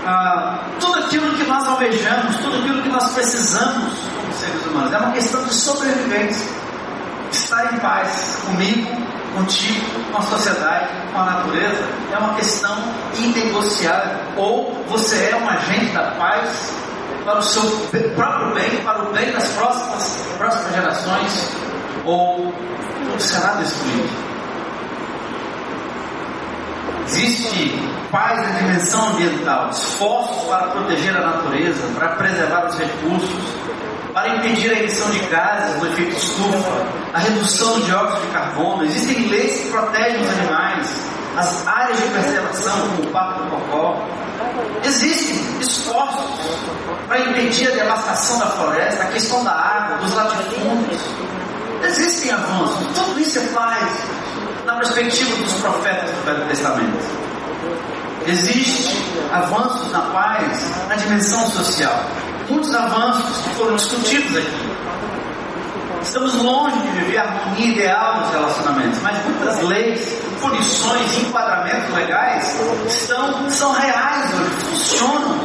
ah, 0.05 0.59
tudo 0.81 0.99
aquilo 0.99 1.33
que 1.37 1.45
nós 1.45 1.65
almejamos, 1.69 2.35
tudo 2.37 2.57
aquilo 2.59 2.83
que 2.83 2.89
nós 2.89 3.13
precisamos 3.13 3.93
como 4.17 4.33
seres 4.33 4.67
humanos. 4.67 4.93
É 4.93 4.99
uma 4.99 5.13
questão 5.13 5.45
de 5.45 5.55
sobrevivência. 5.55 6.51
Estar 7.31 7.73
em 7.73 7.79
paz 7.79 8.43
comigo, 8.47 8.91
contigo, 9.35 9.85
com 10.11 10.19
a 10.19 10.23
sociedade, 10.23 10.89
com 11.13 11.19
a 11.19 11.25
natureza, 11.25 11.85
é 12.13 12.19
uma 12.19 12.35
questão 12.35 12.77
inegociável. 13.19 14.19
Ou 14.37 14.85
você 14.89 15.31
é 15.31 15.37
um 15.37 15.49
agente 15.49 15.93
da 15.93 16.13
paz 16.13 16.75
para 17.25 17.39
o 17.39 17.43
seu 17.43 17.63
próprio 18.15 18.55
bem, 18.55 18.83
para 18.85 19.03
o 19.03 19.13
bem 19.13 19.33
das 19.33 19.49
próximas, 19.51 20.27
próximas 20.39 20.75
gerações, 20.75 21.51
ou 22.05 22.53
será 23.19 23.55
destruído. 23.55 24.25
Existe 27.07 27.79
paz 28.11 28.39
na 28.39 28.59
dimensão 28.59 29.09
ambiental, 29.09 29.71
esforços 29.71 30.45
para 30.45 30.69
proteger 30.69 31.17
a 31.17 31.21
natureza, 31.21 31.83
para 31.95 32.09
preservar 32.11 32.67
os 32.67 32.79
recursos, 32.79 33.45
para 34.15 34.29
impedir 34.37 34.71
a 34.71 34.79
emissão 34.79 35.11
de 35.11 35.19
gases 35.27 35.81
do 35.81 35.89
efeito 35.89 36.17
estufa, 36.17 36.87
a 37.13 37.19
redução 37.19 37.81
do 37.81 37.85
dióxido 37.85 38.21
de 38.21 38.33
carbono. 38.33 38.85
Existem 38.85 39.29
leis 39.29 39.61
que 39.61 39.71
protegem 39.71 40.23
os 40.23 40.31
animais, 40.31 40.89
as 41.37 41.67
áreas 41.67 42.01
de 42.01 42.09
preservação, 42.09 42.81
como 42.91 43.03
o 43.03 43.07
Parque 43.11 43.43
do 43.43 43.51
Cocó. 43.51 44.07
Existem 44.85 45.37
esforços 45.61 46.31
para 47.09 47.19
impedir 47.19 47.73
a 47.73 47.75
devastação 47.75 48.39
da 48.39 48.47
floresta, 48.47 49.03
a 49.03 49.07
questão 49.09 49.43
da 49.43 49.51
água, 49.51 49.97
dos 49.99 50.15
latifúndios. 50.15 51.03
Existem 51.83 52.31
avanços, 52.31 52.87
tudo 52.95 53.21
isso 53.21 53.41
é 53.41 53.43
paz 53.49 53.91
na 54.65 54.77
perspectiva 54.77 55.37
dos 55.37 55.53
profetas 55.55 56.11
do 56.11 56.25
Velho 56.25 56.47
Testamento. 56.47 57.25
Existe 58.27 58.97
avanços 59.33 59.91
na 59.91 60.01
paz 60.01 60.89
na 60.89 60.95
dimensão 60.95 61.47
social. 61.51 62.05
Muitos 62.49 62.75
avanços 62.75 63.47
foram 63.57 63.77
discutidos 63.77 64.37
aqui. 64.37 64.75
Estamos 66.03 66.35
longe 66.35 66.77
de 66.81 66.89
viver 66.89 67.19
a 67.19 67.23
harmonia 67.23 67.67
ideal 67.67 68.21
nos 68.21 68.31
relacionamentos, 68.31 69.01
mas 69.01 69.25
muitas 69.25 69.63
leis, 69.63 70.23
punições, 70.41 71.19
enquadramentos 71.19 71.95
legais 71.95 72.61
estão, 72.87 73.51
são 73.51 73.73
reais 73.73 74.31
hoje, 74.35 74.51
funcionam. 74.69 75.39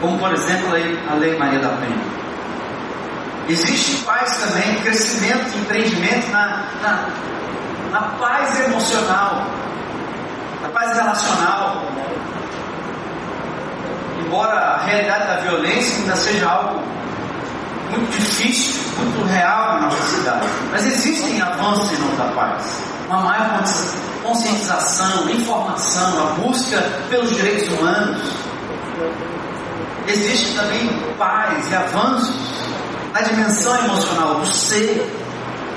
Como, 0.00 0.16
por 0.18 0.32
exemplo, 0.32 0.68
a 1.10 1.14
lei 1.14 1.36
Maria 1.36 1.58
da 1.58 1.70
Penha. 1.70 2.18
Existe 3.48 4.04
paz 4.04 4.36
também, 4.36 4.76
crescimento, 4.82 5.58
empreendimento 5.58 6.30
na, 6.30 6.64
na, 6.80 7.08
na 7.90 8.02
paz 8.20 8.60
emocional, 8.60 9.44
na 10.62 10.68
paz 10.68 10.94
relacional. 10.94 11.82
Embora 14.28 14.58
a 14.58 14.84
realidade 14.84 15.26
da 15.26 15.36
violência 15.40 16.00
ainda 16.00 16.14
seja 16.16 16.46
algo 16.46 16.82
muito 17.90 18.10
difícil, 18.10 18.78
muito 18.98 19.24
real 19.26 19.76
na 19.76 19.80
nossa 19.86 20.02
cidade, 20.02 20.46
mas 20.70 20.84
existem 20.84 21.40
avanços 21.40 21.90
em 21.90 22.02
nome 22.02 22.16
da 22.18 22.26
paz. 22.32 22.82
Uma 23.06 23.22
maior 23.22 23.64
conscientização, 24.22 25.30
informação, 25.30 26.28
a 26.28 26.32
busca 26.32 26.76
pelos 27.08 27.34
direitos 27.34 27.72
humanos. 27.78 28.22
Existe 30.06 30.54
também 30.54 30.86
paz 31.16 31.70
e 31.70 31.74
avanços 31.74 32.36
a 33.14 33.22
dimensão 33.22 33.74
emocional 33.78 34.40
do 34.40 34.46
ser. 34.46 35.10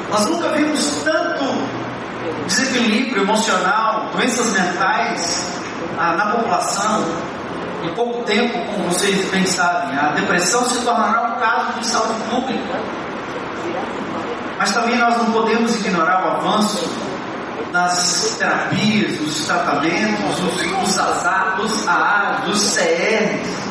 Nós 0.09 0.25
nunca 0.25 0.49
vimos 0.49 1.03
tanto 1.05 1.45
desequilíbrio 2.47 3.23
emocional, 3.23 4.09
doenças 4.13 4.51
mentais 4.51 5.45
ah, 5.97 6.17
na 6.17 6.25
população. 6.35 7.31
Em 7.83 7.89
pouco 7.95 8.23
tempo, 8.23 8.53
como 8.67 8.89
vocês 8.89 9.29
bem 9.31 9.45
sabem, 9.45 9.97
a 9.97 10.09
depressão 10.09 10.63
se 10.69 10.83
tornará 10.83 11.35
um 11.35 11.39
caso 11.39 11.79
de 11.79 11.85
saúde 11.87 12.19
pública. 12.29 12.79
Mas 14.57 14.71
também 14.71 14.97
nós 14.97 15.17
não 15.17 15.31
podemos 15.31 15.75
ignorar 15.77 16.23
o 16.23 16.27
avanço 16.37 16.87
das 17.71 18.35
terapias, 18.37 19.17
dos 19.17 19.45
tratamentos, 19.45 20.39
os, 20.39 20.61
os 20.61 20.95
dos 21.57 21.85
dos 22.45 22.75
CRs, 22.75 23.61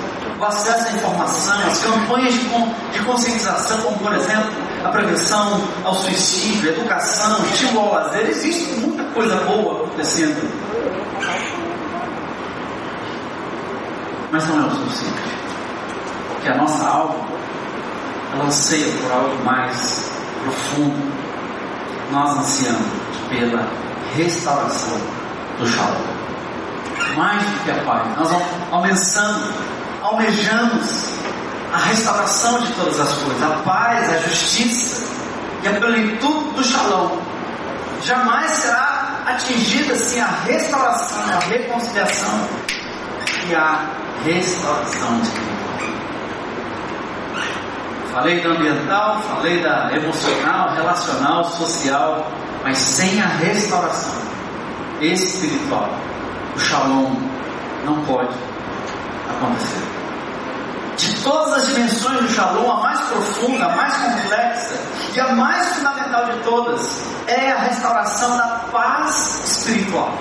o 0.40 0.44
acesso 0.44 0.88
à 0.88 0.92
informação, 0.92 1.60
as 1.68 1.78
campanhas 1.84 2.34
de, 2.34 2.48
de 2.92 2.98
conscientização, 3.04 3.78
como 3.82 3.98
por 3.98 4.14
exemplo 4.14 4.50
a 4.84 4.88
prevenção 4.88 5.60
ao 5.84 5.94
suicídio, 5.94 6.70
educação, 6.70 7.44
estímulo 7.52 7.80
ao 7.80 7.92
lazer, 7.92 8.26
existe 8.28 8.72
muita 8.80 9.04
coisa 9.12 9.36
boa 9.36 9.84
acontecendo. 9.84 10.69
Mas 14.30 14.46
não 14.48 14.62
é 14.62 14.66
o 14.66 14.70
suficiente. 14.70 15.20
Porque 16.28 16.48
a 16.48 16.56
nossa 16.56 16.86
alma, 16.86 17.26
ela 18.32 18.44
anseia 18.44 18.92
por 19.02 19.12
algo 19.12 19.44
mais 19.44 20.10
profundo. 20.42 21.12
Nós 22.10 22.38
ansiamos 22.38 22.86
pela 23.28 23.68
restauração 24.14 24.98
do 25.58 25.66
shalom. 25.66 26.20
Mais 27.16 27.42
do 27.42 27.64
que 27.64 27.70
a 27.70 27.84
paz, 27.84 28.16
nós 28.16 28.30
alcançamos 28.70 29.50
almejamos 30.02 31.10
a 31.72 31.78
restauração 31.78 32.60
de 32.60 32.72
todas 32.72 32.98
as 32.98 33.12
coisas, 33.18 33.42
a 33.42 33.62
paz, 33.62 34.12
a 34.12 34.18
justiça 34.28 35.06
e 35.62 35.68
a 35.68 35.72
plenitude 35.74 36.54
do 36.54 36.64
shalom. 36.64 37.18
Jamais 38.02 38.50
será 38.50 39.22
atingida 39.26 39.94
sem 39.94 40.20
a 40.20 40.26
restauração, 40.44 41.22
a 41.28 41.38
reconciliação 41.44 42.48
e 43.48 43.54
a 43.54 43.86
restauração 44.24 45.20
espiritual. 45.22 45.60
Falei 48.12 48.40
do 48.40 48.50
ambiental, 48.50 49.22
falei 49.22 49.62
da 49.62 49.90
emocional, 49.96 50.74
relacional, 50.74 51.44
social, 51.44 52.26
mas 52.62 52.76
sem 52.76 53.20
a 53.22 53.26
restauração 53.26 54.20
espiritual, 55.00 55.90
o 56.54 56.58
shalom 56.58 57.14
não 57.84 58.04
pode 58.04 58.34
acontecer. 59.30 59.80
De 60.96 61.22
todas 61.22 61.54
as 61.54 61.66
dimensões 61.68 62.20
do 62.20 62.28
Shalom, 62.28 62.70
a 62.70 62.82
mais 62.82 63.00
profunda, 63.00 63.64
a 63.64 63.76
mais 63.76 63.96
complexa 63.96 64.74
e 65.14 65.20
a 65.20 65.34
mais 65.34 65.76
fundamental 65.76 66.26
de 66.26 66.38
todas 66.42 67.02
é 67.26 67.52
a 67.52 67.58
restauração 67.60 68.36
da 68.36 68.46
paz 68.70 69.42
espiritual. 69.46 70.12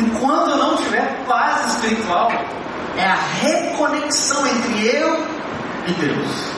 Enquanto 0.00 0.50
eu 0.50 0.56
não 0.56 0.76
tiver 0.76 1.24
paz 1.26 1.74
espiritual, 1.74 2.30
é 2.96 3.04
a 3.04 3.14
reconexão 3.40 4.46
entre 4.46 4.86
eu 4.86 5.26
e 5.86 5.92
Deus. 5.92 6.50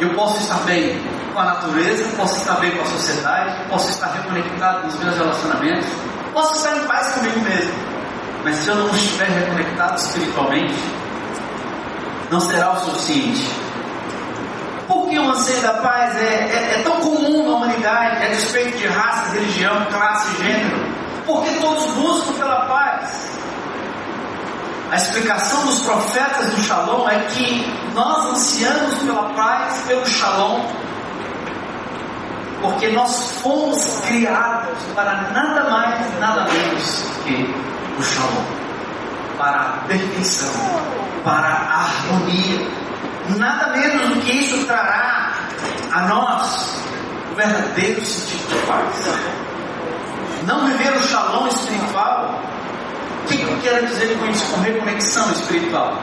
Eu 0.00 0.14
posso 0.14 0.40
estar 0.40 0.58
bem 0.64 1.00
com 1.32 1.40
a 1.40 1.44
natureza, 1.44 2.04
posso 2.16 2.38
estar 2.38 2.54
bem 2.60 2.70
com 2.70 2.82
a 2.82 2.86
sociedade, 2.86 3.68
posso 3.68 3.90
estar 3.90 4.06
reconectado 4.08 4.86
nos 4.86 4.96
meus 4.96 5.16
relacionamentos, 5.16 5.86
posso 6.32 6.56
estar 6.56 6.76
em 6.76 6.86
paz 6.86 7.12
comigo 7.14 7.40
mesmo. 7.40 7.74
Mas 8.44 8.56
se 8.56 8.68
eu 8.68 8.76
não 8.76 8.88
estiver 8.90 9.28
reconectado 9.28 9.96
espiritualmente, 9.96 10.76
não 12.30 12.40
será 12.40 12.72
o 12.72 12.76
suficiente. 12.84 13.50
Por 14.86 15.08
que 15.08 15.18
o 15.18 15.30
anseio 15.30 15.60
da 15.62 15.74
paz 15.74 16.16
é, 16.16 16.24
é, 16.24 16.78
é 16.78 16.82
tão 16.82 17.00
comum 17.00 17.48
na 17.48 17.56
humanidade, 17.56 18.24
a 18.24 18.28
despeito 18.28 18.78
de 18.78 18.86
raça, 18.86 19.32
religião, 19.32 19.84
classe, 19.90 20.42
gênero? 20.42 20.85
Porque 21.26 21.50
todos 21.60 21.84
buscam 21.94 22.32
pela 22.34 22.66
paz. 22.66 23.36
A 24.90 24.96
explicação 24.96 25.66
dos 25.66 25.80
profetas 25.80 26.54
do 26.54 26.60
Shalom 26.60 27.08
é 27.08 27.18
que 27.30 27.66
nós 27.92 28.26
ansiamos 28.26 28.94
pela 29.02 29.34
paz, 29.34 29.82
pelo 29.88 30.06
Shalom, 30.06 30.60
porque 32.62 32.88
nós 32.92 33.40
fomos 33.42 34.00
criados 34.06 34.78
para 34.94 35.22
nada 35.32 35.68
mais, 35.68 36.20
nada 36.20 36.44
menos 36.44 37.04
que 37.24 37.54
o 37.98 38.02
Shalom 38.02 38.66
para 39.36 39.60
a 39.60 39.70
perfeição, 39.86 40.52
para 41.24 41.48
a 41.48 41.80
harmonia. 41.80 42.66
Nada 43.36 43.76
menos 43.76 44.08
do 44.10 44.20
que 44.20 44.32
isso 44.32 44.64
trará 44.66 45.32
a 45.92 46.02
nós 46.02 46.80
o 47.32 47.34
verdadeiro 47.34 48.04
sentido 48.04 48.48
de 48.48 48.66
paz. 48.66 49.45
Não 50.46 50.64
viver 50.64 50.96
o 50.96 51.02
shalom 51.02 51.48
espiritual, 51.48 52.40
o 53.24 53.26
que 53.26 53.42
eu 53.42 53.58
quero 53.62 53.84
dizer 53.84 54.16
com 54.16 54.26
isso? 54.26 54.44
Com 54.54 54.60
reconexão 54.60 55.32
espiritual. 55.32 55.98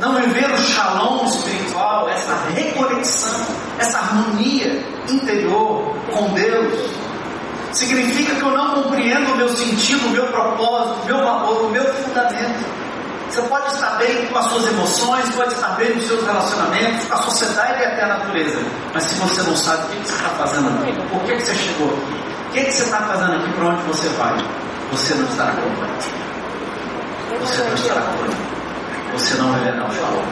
Não 0.00 0.14
viver 0.14 0.50
o 0.50 0.58
shalom 0.58 1.26
espiritual, 1.26 2.08
essa 2.08 2.34
reconexão, 2.54 3.46
essa 3.78 3.98
harmonia 3.98 4.82
interior 5.10 5.94
com 6.10 6.32
Deus, 6.32 6.90
significa 7.72 8.34
que 8.34 8.42
eu 8.42 8.52
não 8.52 8.82
compreendo 8.82 9.32
o 9.32 9.36
meu 9.36 9.50
sentido, 9.50 10.06
o 10.06 10.10
meu 10.10 10.26
propósito, 10.28 11.02
o 11.02 11.06
meu 11.06 11.18
valor, 11.18 11.66
o 11.66 11.68
meu 11.68 11.84
fundamento. 11.84 12.84
Você 13.28 13.42
pode 13.42 13.66
estar 13.66 13.96
bem 13.98 14.26
com 14.26 14.38
as 14.38 14.46
suas 14.46 14.66
emoções, 14.66 15.28
pode 15.34 15.52
estar 15.52 15.76
bem 15.76 15.92
com 15.92 15.98
os 15.98 16.06
seus 16.06 16.24
relacionamentos, 16.24 17.04
com 17.06 17.14
a 17.14 17.22
sociedade 17.22 17.82
e 17.82 17.84
até 17.84 18.04
a 18.04 18.06
natureza. 18.06 18.58
Mas 18.94 19.02
se 19.02 19.14
você 19.16 19.42
não 19.42 19.56
sabe 19.56 19.84
o 19.84 19.88
que, 19.88 20.08
você 20.08 20.14
está 20.14 20.28
fazendo 20.30 21.10
por 21.10 21.22
que, 21.24 21.34
você 21.34 21.54
chegou 21.54 21.88
aqui, 21.88 22.23
que, 22.54 22.64
que 22.64 22.72
você 22.72 22.82
está 22.84 23.00
fazendo 23.00 23.34
aqui, 23.34 23.52
para 23.52 23.66
onde 23.66 23.82
você 23.82 24.08
vai, 24.10 24.36
você 24.90 25.14
não 25.14 25.28
estará 25.28 25.52
completo. 25.52 26.06
Você 27.40 27.62
não 27.64 27.74
estará 27.74 28.00
completo 28.00 28.54
você 29.14 29.34
não 29.36 29.52
viverá 29.52 29.86
o 29.86 29.92
shalom. 29.92 30.24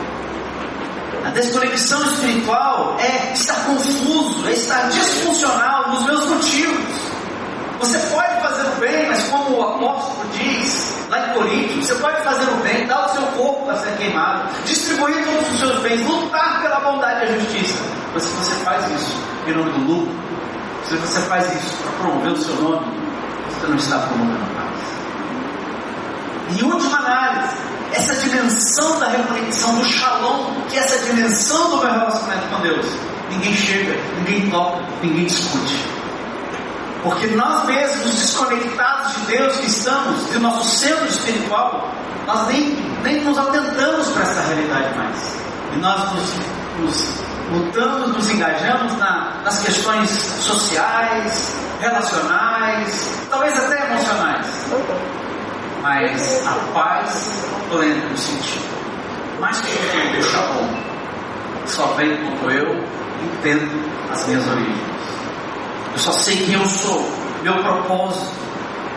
A 1.24 1.30
desconexão 1.30 2.02
espiritual 2.02 2.96
é 2.98 3.32
estar 3.32 3.54
confuso, 3.64 4.48
é 4.48 4.52
estar 4.52 4.88
disfuncional 4.88 5.90
nos 5.90 6.04
meus 6.04 6.28
motivos. 6.28 7.12
Você 7.78 7.98
pode 7.98 8.40
fazer 8.40 8.68
o 8.68 8.80
bem, 8.80 9.06
mas 9.06 9.22
como 9.28 9.56
o 9.56 9.62
apóstolo 9.62 10.28
diz 10.32 10.96
lá 11.10 11.28
em 11.28 11.34
Coríntios, 11.34 11.86
você 11.86 11.94
pode 11.96 12.22
fazer 12.22 12.50
o 12.50 12.56
bem, 12.56 12.86
dar 12.86 13.06
o 13.06 13.08
seu 13.10 13.22
corpo 13.22 13.66
para 13.66 13.76
ser 13.76 13.96
queimado, 13.98 14.48
distribuir 14.64 15.24
todos 15.24 15.52
os 15.52 15.58
seus 15.60 15.80
bens, 15.80 16.04
lutar 16.04 16.62
pela 16.62 16.80
bondade 16.80 17.24
e 17.24 17.28
a 17.28 17.38
justiça. 17.38 17.82
Mas 18.14 18.22
se 18.24 18.30
você 18.30 18.54
faz 18.64 18.90
isso 18.90 19.16
em 19.46 19.54
nome 19.54 19.72
do 19.72 19.78
lucro, 19.78 20.31
se 20.88 20.96
você 20.96 21.20
faz 21.22 21.46
isso 21.54 21.76
para 21.82 21.92
promover 21.92 22.32
o 22.32 22.36
seu 22.36 22.54
nome, 22.56 22.86
você 23.48 23.66
não 23.66 23.76
está 23.76 23.98
promovendo 23.98 24.54
paz. 24.54 24.72
Em 26.58 26.62
última 26.64 26.98
análise, 26.98 27.56
essa 27.92 28.14
dimensão 28.16 28.98
da 28.98 29.08
reconexão, 29.08 29.74
do 29.76 29.84
shalom, 29.84 30.54
que 30.68 30.76
é 30.76 30.80
essa 30.80 30.98
dimensão 31.06 31.70
do 31.70 31.76
meu 31.78 31.92
relacionamento 31.92 32.46
com 32.48 32.60
Deus. 32.62 32.86
Ninguém 33.30 33.54
chega, 33.54 33.98
ninguém 34.18 34.50
toca, 34.50 34.82
ninguém 35.02 35.26
discute. 35.26 35.84
Porque 37.02 37.26
nós 37.28 37.64
mesmos, 37.66 38.14
desconectados 38.14 39.14
de 39.14 39.20
Deus 39.36 39.56
que 39.56 39.66
estamos, 39.66 40.22
do 40.26 40.40
nosso 40.40 40.64
centro 40.64 41.06
espiritual, 41.06 41.90
nós 42.26 42.46
nem, 42.48 42.76
nem 43.02 43.24
nos 43.24 43.36
atentamos 43.38 44.08
para 44.08 44.22
essa 44.22 44.40
realidade 44.42 44.96
mais. 44.96 45.36
E 45.74 45.76
nós 45.78 46.12
nos, 46.12 46.34
nos 46.78 47.31
lutamos, 47.52 48.16
nos 48.16 48.30
engajamos 48.30 48.96
na, 48.98 49.40
nas 49.44 49.62
questões 49.62 50.10
sociais, 50.10 51.56
relacionais, 51.80 53.26
talvez 53.30 53.58
até 53.58 53.86
emocionais 53.92 54.46
mas 55.82 56.46
a 56.46 56.54
paz 56.72 57.44
plena 57.68 58.06
no 58.08 58.16
sentido. 58.16 58.64
Mais 59.40 59.60
que 59.60 59.72
o 59.72 60.20
o 60.20 60.22
shalom, 60.22 60.68
só 61.66 61.86
vem 61.94 62.16
quando 62.16 62.50
eu 62.52 62.84
entendo 63.24 63.68
as 64.10 64.26
minhas 64.26 64.46
origens. 64.46 64.78
Eu 65.92 65.98
só 65.98 66.12
sei 66.12 66.36
quem 66.46 66.54
eu 66.54 66.64
sou, 66.66 67.10
meu 67.42 67.60
propósito, 67.62 68.32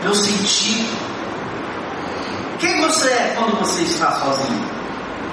meu 0.02 0.14
sentido. 0.14 0.96
Quem 2.60 2.80
você 2.80 3.08
é 3.08 3.34
quando 3.36 3.58
você 3.58 3.82
está 3.82 4.12
sozinho, 4.12 4.64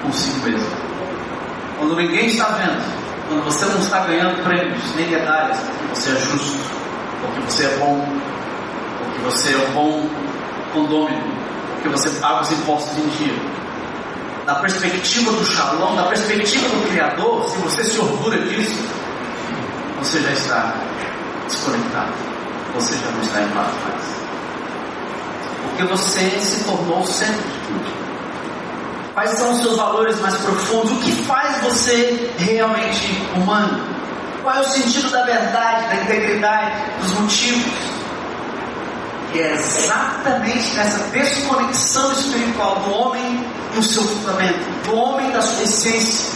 consigo 0.02 0.44
mesmo? 0.44 0.76
Quando 1.78 1.96
ninguém 1.96 2.26
está 2.26 2.46
vendo, 2.48 2.82
quando 3.28 3.44
você 3.44 3.64
não 3.66 3.78
está 3.78 4.00
ganhando 4.00 4.42
prêmios 4.42 4.94
nem 4.96 5.08
medalhas, 5.08 5.58
porque 5.58 5.94
você 5.94 6.10
é 6.10 6.16
justo, 6.16 6.58
porque 7.20 7.40
você 7.40 7.64
é 7.64 7.76
bom, 7.78 8.06
porque 8.98 9.20
você 9.20 9.54
é 9.54 9.58
um 9.58 9.72
bom 9.72 10.08
condômino, 10.72 11.22
porque 11.74 11.88
você 11.88 12.10
paga 12.20 12.42
os 12.42 12.52
impostos 12.52 12.98
em 12.98 13.08
dia. 13.08 13.34
Da 14.46 14.56
perspectiva 14.56 15.32
do 15.32 15.44
Shalom, 15.44 15.96
da 15.96 16.02
perspectiva 16.04 16.68
do 16.68 16.90
Criador, 16.90 17.48
se 17.48 17.56
você 17.58 17.84
se 17.84 17.98
orgulha 17.98 18.38
disso, 18.42 18.78
você 19.98 20.20
já 20.20 20.30
está 20.32 20.74
desconectado. 21.46 22.12
Você 22.74 22.94
já 22.94 23.10
não 23.10 23.22
está 23.22 23.40
em 23.40 23.48
paz. 23.48 23.70
Porque 25.62 25.84
você 25.84 26.28
se 26.40 26.64
tornou 26.64 27.00
o 27.00 27.06
centro 27.06 27.34
de 27.34 27.58
tudo. 27.68 28.03
Quais 29.14 29.30
são 29.30 29.52
os 29.52 29.60
seus 29.60 29.76
valores 29.76 30.20
mais 30.20 30.34
profundos? 30.38 30.90
O 30.90 31.00
que 31.00 31.12
faz 31.22 31.62
você 31.62 32.32
realmente 32.36 33.22
humano? 33.36 33.80
Qual 34.42 34.56
é 34.56 34.60
o 34.60 34.64
sentido 34.64 35.08
da 35.10 35.22
verdade, 35.22 35.86
da 35.86 35.94
integridade, 36.02 36.72
dos 37.00 37.12
motivos? 37.20 37.72
E 39.32 39.38
é 39.38 39.52
exatamente 39.52 40.74
nessa 40.74 40.98
desconexão 41.10 42.12
espiritual 42.12 42.76
do 42.80 42.92
homem 42.92 43.46
e 43.74 43.78
o 43.78 43.82
seu 43.82 44.02
fundamento, 44.02 44.84
do 44.84 44.96
homem 44.96 45.30
da 45.30 45.42
sua 45.42 45.62
essência. 45.62 46.34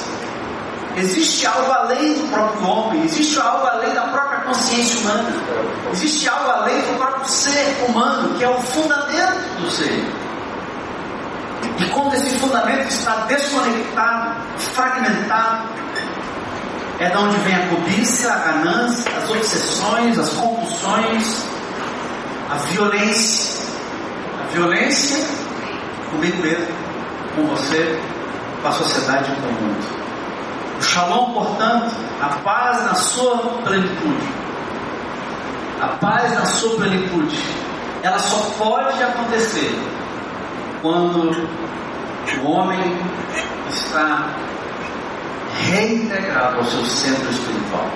Existe 0.96 1.46
algo 1.46 1.70
além 1.72 2.14
do 2.14 2.28
próprio 2.28 2.68
homem, 2.68 3.04
existe 3.04 3.40
algo 3.40 3.66
além 3.66 3.92
da 3.92 4.02
própria 4.02 4.40
consciência 4.40 5.00
humana, 5.00 5.32
existe 5.92 6.28
algo 6.28 6.50
além 6.50 6.80
do 6.80 6.96
próprio 6.96 7.28
ser 7.28 7.84
humano, 7.88 8.36
que 8.36 8.44
é 8.44 8.48
o 8.48 8.60
fundamento 8.62 9.60
do 9.60 9.70
ser. 9.70 10.27
E 11.78 11.84
quando 11.90 12.14
esse 12.14 12.38
fundamento 12.38 12.88
está 12.88 13.26
desconectado, 13.26 14.36
fragmentado, 14.58 15.68
é 16.98 17.10
da 17.10 17.20
onde 17.20 17.36
vem 17.38 17.54
a 17.54 17.68
cobiça, 17.68 18.32
a 18.32 18.38
ganância, 18.38 19.10
as 19.16 19.30
obsessões, 19.30 20.18
as 20.18 20.30
compulsões, 20.30 21.44
a 22.50 22.54
violência. 22.56 23.58
A 24.40 24.52
violência 24.52 25.24
comigo 26.10 26.42
mesmo, 26.42 26.66
com 27.34 27.46
você, 27.46 28.00
com 28.62 28.68
a 28.68 28.72
sociedade 28.72 29.30
e 29.30 29.36
com 29.36 29.48
o 29.48 29.52
mundo. 29.52 29.86
O 30.78 30.82
shalom, 30.82 31.32
portanto, 31.34 31.94
a 32.20 32.28
paz 32.28 32.84
na 32.84 32.94
sua 32.94 33.38
plenitude. 33.64 34.28
A 35.80 35.88
paz 35.88 36.34
na 36.34 36.46
sua 36.46 36.76
plenitude. 36.76 37.38
Ela 38.02 38.18
só 38.18 38.38
pode 38.58 39.02
acontecer 39.02 39.78
quando 40.82 41.30
o 42.42 42.50
homem 42.50 42.80
está 43.68 44.28
reintegrado 45.64 46.58
ao 46.58 46.64
seu 46.64 46.84
centro 46.84 47.30
espiritual. 47.30 47.88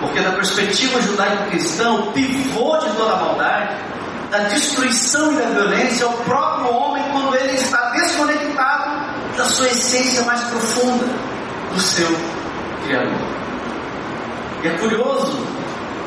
Porque 0.00 0.20
da 0.20 0.32
perspectiva 0.32 1.00
judaico-cristã, 1.02 1.92
o 1.92 2.12
pivô 2.12 2.78
de 2.78 2.92
toda 2.96 3.14
a 3.14 3.16
maldade, 3.16 3.76
da 4.30 4.38
destruição 4.40 5.32
e 5.32 5.36
da 5.36 5.46
violência 5.46 6.04
é 6.04 6.06
o 6.06 6.12
próprio 6.12 6.72
homem 6.72 7.02
quando 7.10 7.34
ele 7.34 7.54
está 7.54 7.90
desconectado 7.90 8.90
da 9.36 9.44
sua 9.44 9.66
essência 9.66 10.22
mais 10.24 10.40
profunda, 10.44 11.06
do 11.72 11.80
seu 11.80 12.08
Criador. 12.84 13.38
E 14.62 14.68
é 14.68 14.70
curioso 14.78 15.38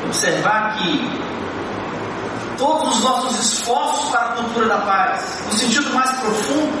observar 0.04 0.76
que 0.76 1.31
todos 2.62 2.96
os 2.96 3.02
nossos 3.02 3.40
esforços 3.40 4.08
para 4.10 4.20
a 4.20 4.28
cultura 4.34 4.68
da 4.68 4.78
paz, 4.78 5.42
no 5.46 5.52
sentido 5.52 5.92
mais 5.92 6.10
profundo, 6.20 6.72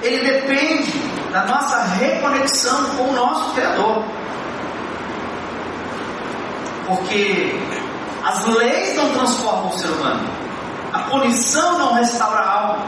ele 0.00 0.30
depende 0.30 0.92
da 1.32 1.44
nossa 1.44 1.82
reconexão 1.98 2.84
com 2.96 3.02
o 3.02 3.12
nosso 3.12 3.52
Criador. 3.52 4.04
Porque 6.86 7.60
as 8.24 8.46
leis 8.46 8.96
não 8.96 9.10
transformam 9.10 9.70
o 9.70 9.78
ser 9.78 9.88
humano. 9.88 10.28
A 10.92 10.98
punição 11.00 11.78
não 11.78 11.94
restaura 11.94 12.38
a 12.38 12.60
alma. 12.60 12.86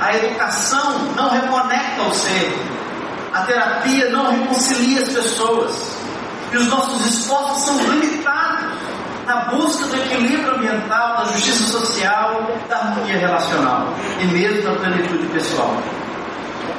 A 0.00 0.16
educação 0.16 0.98
não 1.14 1.30
reconecta 1.30 2.02
o 2.02 2.12
ser. 2.12 2.52
A 3.32 3.42
terapia 3.42 4.10
não 4.10 4.28
reconcilia 4.28 5.02
as 5.02 5.08
pessoas. 5.08 5.96
E 6.50 6.56
os 6.56 6.66
nossos 6.66 7.06
esforços 7.06 7.64
são 7.64 7.76
limitados 7.78 8.71
na 9.26 9.44
busca 9.44 9.86
do 9.86 9.96
equilíbrio 9.96 10.54
ambiental, 10.54 11.16
da 11.16 11.24
justiça 11.24 11.78
social, 11.78 12.50
da 12.68 12.76
harmonia 12.76 13.18
relacional 13.18 13.88
e 14.20 14.26
mesmo 14.26 14.62
da 14.62 14.74
plenitude 14.76 15.26
pessoal. 15.28 15.76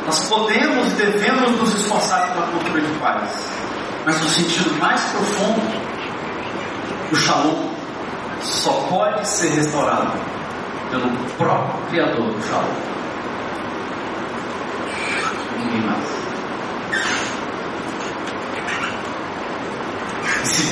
Nós 0.05 0.27
podemos 0.27 0.87
e 0.87 0.95
devemos 0.95 1.51
nos 1.51 1.75
esforçar 1.75 2.33
pela 2.33 2.47
cultura 2.47 2.81
de 2.81 2.99
paz, 2.99 3.51
mas 4.05 4.21
no 4.21 4.29
sentido 4.29 4.73
mais 4.79 5.01
profundo, 5.01 5.61
o 7.11 7.15
shalom 7.15 7.69
só 8.41 8.71
pode 8.89 9.27
ser 9.27 9.49
restaurado 9.53 10.11
pelo 10.89 11.09
próprio 11.37 11.85
Criador 11.89 12.33
do 12.33 12.47
shalom. 12.47 12.93
Ninguém 15.57 15.81
mais. 15.81 16.23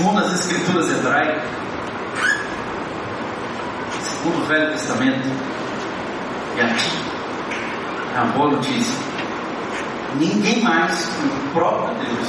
segundo 0.01 0.19
as 0.19 0.33
escrituras 0.33 0.89
hebraicas, 0.89 1.60
segundo 4.21 4.43
o 4.43 4.45
Velho 4.45 4.69
Testamento, 4.71 5.27
e 6.55 6.61
aqui 6.61 6.91
é 8.15 8.21
uma 8.21 8.33
boa 8.33 8.51
notícia, 8.51 8.95
ninguém 10.19 10.61
mais 10.61 11.07
que 11.07 11.25
o 11.25 11.53
próprio 11.53 11.95
Deus 11.95 12.27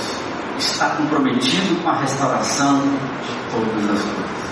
está 0.59 0.89
comprometido 0.91 1.83
com 1.83 1.91
a 1.91 1.99
restauração 1.99 2.81
de 2.81 3.51
todas 3.51 3.91
as 3.91 4.01
coisas. 4.01 4.43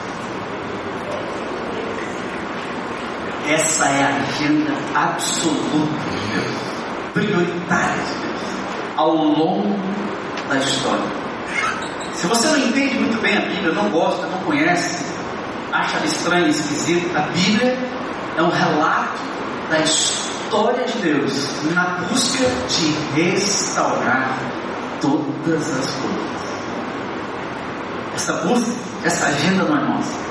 Essa 3.49 3.87
é 3.87 4.03
a 4.05 4.17
agenda 4.17 4.73
absoluta 4.95 6.11
de 6.11 6.33
Deus, 6.35 6.57
prioritária 7.15 8.03
de 8.05 8.27
Deus, 8.27 8.43
ao 8.97 9.15
longo 9.15 9.79
da 10.47 10.57
história. 10.57 11.21
Se 12.13 12.27
você 12.27 12.49
não 12.49 12.59
entende 12.59 12.97
muito 12.97 13.19
bem 13.23 13.39
a 13.39 13.41
Bíblia, 13.41 13.73
não 13.73 13.89
gosta, 13.89 14.27
não 14.27 14.41
conhece, 14.41 15.10
acha 15.73 16.05
estranho, 16.05 16.49
esquisito, 16.49 17.17
a 17.17 17.23
Bíblia 17.23 17.79
é 18.37 18.43
um 18.43 18.51
relato 18.51 19.21
da 19.69 19.79
história 19.81 20.85
de 20.85 20.99
Deus 20.99 21.49
na 21.73 21.85
busca 22.09 22.45
de 22.69 23.21
restaurar 23.21 24.37
todas 25.01 25.71
as 25.71 25.87
coisas. 25.87 26.41
Essa 28.15 28.33
busca, 28.45 28.73
essa 29.05 29.27
agenda 29.27 29.65
não 29.65 29.77
é 29.77 29.81
nossa. 29.81 30.31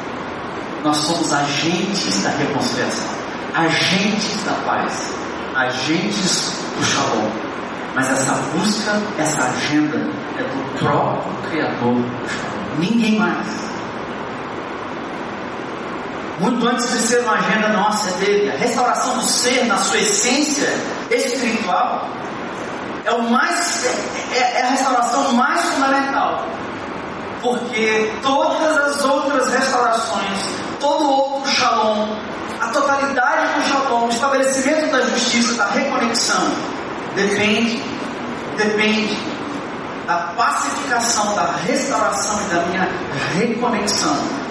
Nós 0.83 0.97
somos 0.97 1.33
agentes 1.33 2.23
da 2.23 2.29
reconciliação, 2.29 3.09
agentes 3.53 4.43
da 4.45 4.53
paz, 4.65 5.13
agentes 5.55 6.53
do 6.77 6.85
shalom. 6.85 7.29
Mas 7.95 8.09
essa 8.09 8.33
busca, 8.53 9.01
essa 9.17 9.43
agenda 9.43 9.97
é 10.37 10.43
do 10.43 10.79
próprio 10.79 11.33
Criador. 11.49 12.05
Ninguém 12.77 13.17
mais. 13.17 13.68
Muito 16.39 16.65
antes 16.65 16.89
de 16.89 16.99
ser 16.99 17.19
uma 17.19 17.33
agenda 17.33 17.67
nossa, 17.69 18.09
é 18.09 18.13
dele. 18.13 18.51
A 18.51 18.55
restauração 18.57 19.17
do 19.17 19.23
ser 19.23 19.65
na 19.65 19.77
sua 19.77 19.97
essência 19.97 20.69
espiritual 21.11 22.07
é 23.03 23.11
o 23.11 23.29
mais 23.29 23.85
é, 24.31 24.59
é 24.59 24.63
a 24.63 24.69
restauração 24.69 25.33
mais 25.33 25.61
fundamental. 25.61 26.45
Porque 27.41 28.09
todas 28.21 28.77
as 28.77 29.03
outras 29.03 29.49
restaurações, 29.49 30.39
todo 30.79 31.09
outro 31.09 31.51
shalom, 31.51 32.15
a 32.61 32.67
totalidade 32.67 33.59
do 33.59 33.67
shalom, 33.67 34.05
o 34.05 34.09
estabelecimento 34.09 34.91
da 34.91 35.01
justiça, 35.01 35.55
da 35.55 35.65
reconexão, 35.67 36.51
depende, 37.15 37.83
depende 38.57 39.17
da 40.07 40.15
pacificação, 40.37 41.35
da 41.35 41.51
restauração 41.65 42.41
e 42.41 42.53
da 42.53 42.61
minha 42.61 42.89
reconexão 43.35 44.48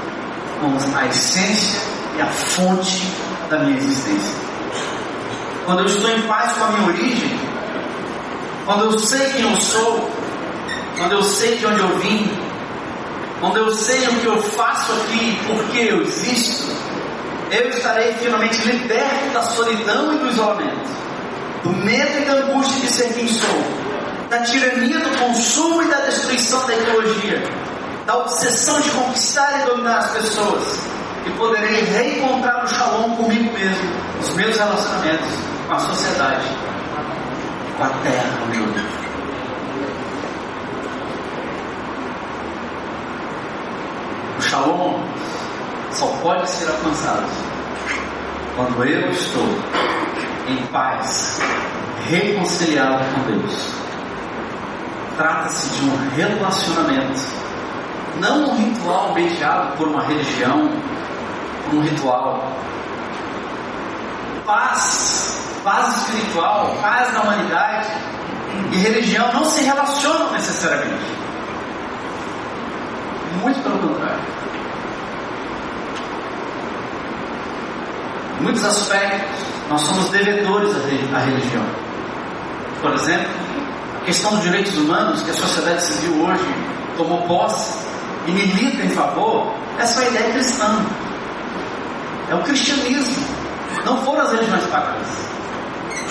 com 0.61 0.97
a 0.97 1.07
essência 1.07 1.81
e 2.17 2.21
a 2.21 2.27
fonte 2.27 3.07
da 3.51 3.59
minha 3.61 3.77
existência. 3.77 4.35
Quando 5.65 5.81
eu 5.81 5.87
estou 5.87 6.11
em 6.11 6.23
paz 6.23 6.53
com 6.53 6.65
a 6.65 6.69
minha 6.69 6.89
origem, 6.89 7.39
quando 8.65 8.85
eu 8.85 8.99
sei 8.99 9.31
quem 9.31 9.43
eu 9.43 9.61
sou, 9.61 10.11
quando 10.97 11.13
eu 11.13 11.23
sei 11.23 11.57
de 11.57 11.67
onde 11.67 11.81
eu 11.81 11.99
vim, 11.99 12.31
quando 13.41 13.57
eu 13.57 13.71
sei 13.71 14.07
o 14.09 14.21
que 14.21 14.27
eu 14.27 14.43
faço 14.43 14.93
aqui, 14.93 15.39
por 15.47 15.65
que 15.67 15.87
eu 15.87 16.03
existo, 16.03 16.67
eu 17.51 17.69
estarei 17.71 18.13
finalmente 18.15 18.61
liberto 18.67 19.33
da 19.33 19.43
solidão 19.43 20.15
e 20.15 20.19
do 20.19 20.31
isolamento 20.31 20.99
do 21.63 21.71
medo 21.85 22.23
e 22.23 22.25
da 22.25 22.35
angústia 22.35 22.81
de 22.81 22.87
ser 22.89 23.13
quem 23.15 23.27
sou, 23.27 23.63
da 24.31 24.43
tirania 24.43 24.99
do 24.99 25.19
consumo 25.19 25.83
e 25.83 25.89
da 25.89 26.01
destruição 26.01 26.67
da 26.67 26.75
ideologia, 26.75 27.43
da 28.09 28.17
obsessão 28.17 28.81
de 28.81 28.91
conquistar 28.91 29.61
e 29.61 29.67
dominar 29.67 29.99
as 29.99 30.11
pessoas, 30.13 30.81
e 31.27 31.31
poderei 31.33 31.83
reencontrar 31.83 32.65
o 32.65 32.67
shalom 32.67 33.15
comigo 33.17 33.53
mesmo, 33.53 33.91
os 34.19 34.31
meus 34.31 34.57
relacionamentos 34.57 35.29
com 35.67 35.75
a 35.75 35.79
sociedade, 35.79 36.47
com 37.77 37.85
a 37.85 37.89
terra 38.03 38.31
onde 38.47 38.61
eu 38.61 38.67
vivo. 38.67 38.89
O 44.39 44.41
shalom 44.41 45.03
só 45.93 46.07
pode 46.23 46.49
ser 46.49 46.67
alcançado 46.71 47.29
quando 48.57 48.85
eu 48.85 49.11
estou 49.11 49.49
em 50.49 50.67
paz, 50.69 51.41
reconciliado 52.07 53.05
com 53.05 53.21
Deus. 53.33 53.69
Trata-se 55.19 55.69
de 55.75 55.91
um 55.91 56.11
relacionamento, 56.17 57.48
não 58.17 58.51
um 58.51 58.57
ritual 58.57 59.15
mediado 59.15 59.77
por 59.77 59.89
uma 59.89 60.03
religião, 60.05 60.71
por 61.65 61.79
um 61.79 61.83
ritual. 61.83 62.53
Paz, 64.45 65.61
paz 65.63 65.99
espiritual, 65.99 66.77
paz 66.81 67.13
na 67.13 67.23
humanidade 67.23 67.89
e 68.73 68.77
religião 68.77 69.33
não 69.33 69.45
se 69.45 69.63
relacionam 69.63 70.33
necessariamente. 70.33 71.19
Muito 73.43 73.63
pelo 73.63 73.79
contrário. 73.79 74.21
Em 78.39 78.43
muitos 78.43 78.65
aspectos, 78.65 79.47
nós 79.69 79.81
somos 79.83 80.09
devedores 80.11 80.71
à 81.15 81.19
religião. 81.19 81.65
Por 82.81 82.93
exemplo, 82.95 83.29
a 84.01 84.05
questão 84.05 84.31
dos 84.33 84.43
direitos 84.43 84.77
humanos 84.77 85.23
que 85.23 85.31
a 85.31 85.35
sociedade 85.35 85.83
civil 85.83 86.25
hoje 86.25 86.45
tomou 86.97 87.23
posse 87.23 87.88
e 88.29 88.31
milita 88.31 88.85
em 88.85 88.91
favor, 88.91 89.55
essa 89.79 90.05
é 90.05 90.09
ideia 90.09 90.33
cristã. 90.33 90.85
É 92.31 92.35
o 92.35 92.43
cristianismo. 92.43 93.27
Não 93.87 94.05
foram 94.05 94.21
as 94.21 94.33
religiões 94.33 94.65
pagãs. 94.65 95.07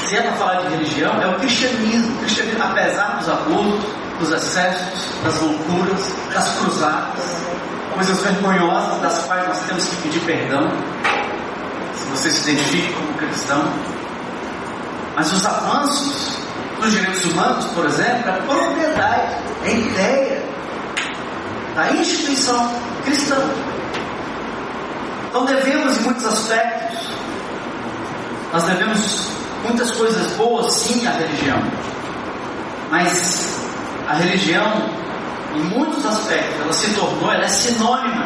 Se 0.08 0.18
é 0.18 0.22
para 0.22 0.32
falar 0.34 0.56
de 0.62 0.70
religião, 0.70 1.22
é 1.22 1.28
o 1.28 1.36
cristianismo. 1.36 2.16
O 2.16 2.20
cristianismo, 2.22 2.64
apesar 2.64 3.18
dos 3.18 3.30
abusos, 3.30 3.86
dos 4.20 4.32
excessos, 4.32 5.12
das 5.24 5.40
loucuras, 5.40 6.12
das 6.34 6.58
cruzadas, 6.58 7.46
coisas 7.94 8.20
vergonhosas 8.20 9.00
das 9.02 9.20
quais 9.26 9.48
nós 9.48 9.60
temos 9.68 9.86
que 9.86 9.96
pedir 9.98 10.20
perdão, 10.22 10.72
você 12.10 12.32
se 12.32 12.50
identifique 12.50 12.94
como 12.94 13.14
cristão. 13.14 13.64
Mas 15.16 15.32
os 15.32 15.46
avanços 15.46 16.40
dos 16.80 16.92
direitos 16.92 17.26
humanos, 17.26 17.66
por 17.66 17.86
exemplo, 17.86 18.30
é 18.30 18.40
propriedade, 18.42 19.36
é 19.66 19.72
ideia 19.72 20.37
da 21.78 21.92
instituição 21.92 22.74
cristã. 23.06 23.38
Então 25.30 25.46
devemos, 25.46 25.96
em 25.96 26.02
muitos 26.02 26.26
aspectos, 26.26 27.08
nós 28.52 28.64
devemos 28.64 29.28
muitas 29.64 29.92
coisas 29.92 30.26
boas 30.34 30.74
sim 30.74 31.06
à 31.06 31.12
religião. 31.12 31.60
Mas 32.90 33.60
a 34.08 34.14
religião, 34.16 34.90
em 35.54 35.62
muitos 35.66 36.04
aspectos, 36.04 36.60
ela 36.62 36.74
se 36.74 36.90
tornou, 36.96 37.32
ela 37.32 37.44
é 37.44 37.48
sinônima 37.48 38.26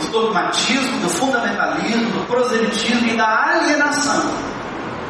do 0.00 0.06
dogmatismo, 0.12 1.00
do 1.00 1.08
fundamentalismo, 1.08 2.08
do 2.12 2.26
proselitismo 2.28 3.08
e 3.08 3.16
da 3.16 3.48
alienação. 3.48 4.32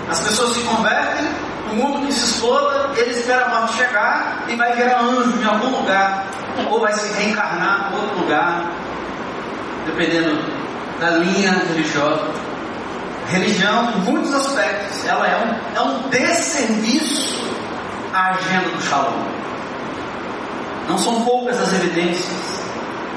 As 0.09 0.21
pessoas 0.21 0.55
se 0.55 0.61
convertem, 0.61 1.27
o 1.73 1.75
mundo 1.75 2.07
que 2.07 2.13
se 2.13 2.25
exploda, 2.25 2.91
ele 2.97 3.11
espera 3.11 3.47
a 3.47 3.49
morte 3.49 3.77
chegar 3.77 4.45
e 4.49 4.57
vai 4.57 4.75
virar 4.75 5.01
anjo 5.01 5.41
em 5.41 5.45
algum 5.45 5.81
lugar, 5.81 6.25
ou 6.71 6.81
vai 6.81 6.93
se 6.93 7.13
reencarnar 7.15 7.93
em 7.93 7.97
outro 7.97 8.21
lugar, 8.21 8.65
dependendo 9.87 10.39
da 11.01 11.11
linha 11.11 11.53
religiosa. 11.69 12.31
Religião, 13.29 13.91
em 13.97 13.99
muitos 14.11 14.33
aspectos, 14.33 15.05
ela 15.05 15.27
é 15.27 15.37
um, 15.37 15.77
é 15.77 15.81
um 15.81 16.09
desserviço 16.09 17.45
à 18.13 18.31
agenda 18.31 18.69
do 18.69 18.83
Shalom. 18.83 19.27
Não 20.89 20.97
são 20.99 21.23
poucas 21.23 21.61
as 21.61 21.73
evidências 21.73 22.65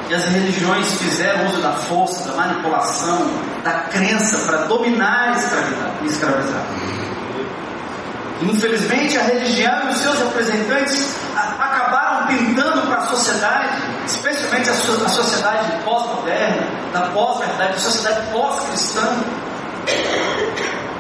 e 0.10 0.14
as 0.16 0.24
religiões 0.26 0.92
fizeram 1.00 1.46
uso 1.46 1.62
da 1.62 1.74
força, 1.74 2.28
da 2.28 2.36
manipulação, 2.36 3.30
da 3.64 3.72
crença 3.92 4.40
para 4.40 4.66
dominar 4.66 5.36
e 6.02 6.06
escravizar. 6.08 6.66
Infelizmente, 8.42 9.18
a 9.18 9.24
religião 9.24 9.90
e 9.90 9.92
os 9.92 9.98
seus 9.98 10.18
representantes 10.20 11.14
acabaram 11.36 12.28
pintando 12.28 12.88
para 12.88 13.00
a 13.00 13.06
sociedade, 13.08 13.68
especialmente 14.06 14.70
a, 14.70 14.74
sociedade 14.74 15.84
pós-moderna, 15.84 16.66
da 16.94 17.02
pós-verdade, 17.10 17.74
a 17.74 17.80
sociedade 17.80 18.32
pós-cristã. 18.32 19.24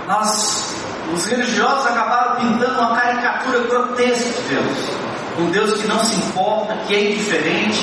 Nós, 0.05 0.75
os 1.13 1.25
religiosos, 1.27 1.85
acabaram 1.85 2.35
pintando 2.41 2.77
uma 2.77 2.99
caricatura 2.99 3.59
grotesca 3.59 4.41
de 4.41 4.49
Deus. 4.49 4.77
Um 5.39 5.51
Deus 5.51 5.81
que 5.81 5.87
não 5.87 6.03
se 6.03 6.15
importa, 6.17 6.75
que 6.87 6.93
é 6.93 7.11
indiferente, 7.11 7.79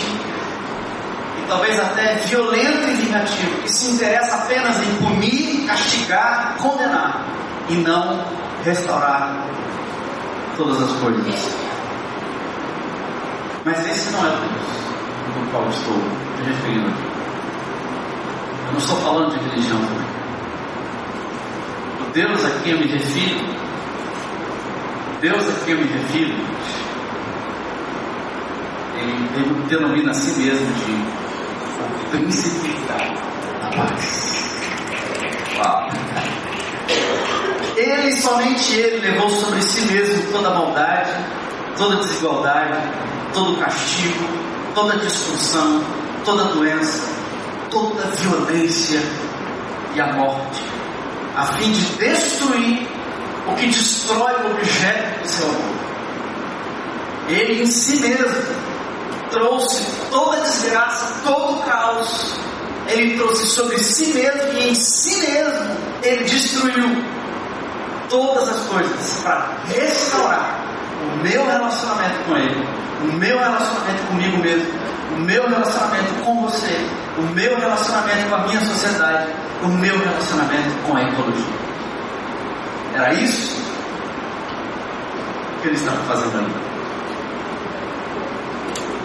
e 1.39 1.49
talvez 1.49 1.81
até 1.81 2.17
violento 2.27 2.91
e 2.91 2.95
vingativo, 2.95 3.63
que 3.63 3.73
se 3.73 3.93
interessa 3.93 4.37
apenas 4.37 4.77
em 4.83 4.97
punir, 4.97 5.67
castigar, 5.67 6.57
condenar, 6.59 7.25
e 7.71 7.75
não 7.77 8.46
restaurar 8.67 9.47
todas 10.57 10.83
as 10.83 10.93
coisas. 11.01 11.57
Mas 13.65 13.87
esse 13.87 14.11
não 14.11 14.27
é 14.27 14.29
o 14.29 14.39
Deus 14.41 14.77
do 15.35 15.51
qual 15.51 15.69
estou 15.69 15.97
me 15.97 16.47
referindo 16.47 16.89
aqui. 16.89 17.07
Eu 18.67 18.73
não 18.73 18.79
estou 18.79 18.97
falando 18.97 19.39
de 19.39 19.49
religião 19.49 19.79
também. 19.79 20.07
O 22.01 22.13
Deus 22.13 22.45
a 22.45 22.61
quem 22.61 22.73
eu 22.73 22.79
me 22.79 22.87
refiro, 22.87 23.41
Deus 25.21 25.49
a 25.49 25.65
quem 25.65 25.75
eu 25.75 25.81
me 25.81 25.87
refiro, 25.87 26.35
ele, 28.97 29.29
ele 29.37 29.67
denomina 29.69 30.11
a 30.11 30.15
si 30.15 30.41
mesmo 30.41 30.67
de 30.75 31.27
o 32.03 32.11
príncipe 32.11 32.69
da 32.89 33.71
paz. 33.77 34.61
Uau! 35.57 35.96
Ele, 38.07 38.23
somente 38.23 38.73
Ele, 38.73 39.11
levou 39.11 39.29
sobre 39.31 39.61
si 39.63 39.81
mesmo 39.93 40.31
toda 40.31 40.51
maldade, 40.51 41.11
toda 41.77 41.97
desigualdade, 41.97 42.79
todo 43.35 43.59
castigo, 43.59 44.25
toda 44.77 44.95
a 44.95 44.97
destruição, 44.97 45.83
toda 46.25 46.45
doença, 46.45 47.03
toda 47.69 48.05
violência 48.05 49.03
e 49.93 50.01
a 50.01 50.13
morte, 50.13 50.63
a 51.35 51.47
fim 51.47 51.73
de 51.73 51.85
destruir 51.97 52.87
o 53.49 53.57
que 53.57 53.67
destrói 53.67 54.35
o 54.35 54.53
objeto 54.53 55.23
do 55.23 55.29
seu 55.29 55.49
amor. 55.49 55.77
Ele 57.29 57.63
em 57.63 57.67
si 57.67 57.97
mesmo 57.97 58.55
trouxe 59.33 59.85
toda 60.13 60.37
a 60.37 60.41
desgraça, 60.41 61.23
todo 61.25 61.55
o 61.57 61.63
caos. 61.65 62.37
Ele 62.87 63.17
trouxe 63.17 63.47
sobre 63.47 63.83
si 63.83 64.15
mesmo 64.15 64.53
e 64.53 64.69
em 64.69 64.75
si 64.77 65.17
mesmo 65.17 65.77
ele 66.05 66.23
destruiu 66.23 67.16
todas 68.09 68.49
as 68.49 68.67
coisas 68.67 69.21
para 69.23 69.49
restaurar 69.67 70.61
o 71.03 71.23
meu 71.23 71.47
relacionamento 71.47 72.25
com 72.27 72.37
Ele, 72.37 72.69
o 73.03 73.13
meu 73.13 73.39
relacionamento 73.39 74.03
comigo 74.09 74.39
mesmo, 74.39 74.69
o 75.17 75.21
meu 75.21 75.49
relacionamento 75.49 76.25
com 76.25 76.43
você, 76.43 76.87
o 77.19 77.23
meu 77.23 77.59
relacionamento 77.59 78.29
com 78.29 78.35
a 78.35 78.47
minha 78.47 78.61
sociedade, 78.61 79.29
o 79.63 79.69
meu 79.69 79.99
relacionamento 79.99 80.87
com 80.87 80.97
a 80.97 81.03
ecologia. 81.03 81.55
Era 82.95 83.15
isso 83.15 83.63
que 85.63 85.69
eles 85.69 85.81
estavam 85.81 86.05
fazendo 86.05 86.39
ali. 86.39 86.55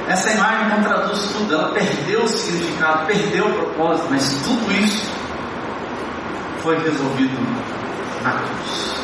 Essa 0.08 0.32
imagem 0.32 0.68
não 0.70 0.84
traduz 0.84 1.22
tudo, 1.32 1.54
ela 1.54 1.74
perdeu 1.74 2.24
o 2.24 2.28
significado, 2.28 3.06
perdeu 3.06 3.46
o 3.48 3.54
propósito, 3.54 4.08
mas 4.10 4.34
tudo 4.44 4.72
isso 4.74 5.10
foi 6.62 6.78
resolvido 6.80 7.32
na 8.24 8.32
cruz. 8.32 8.96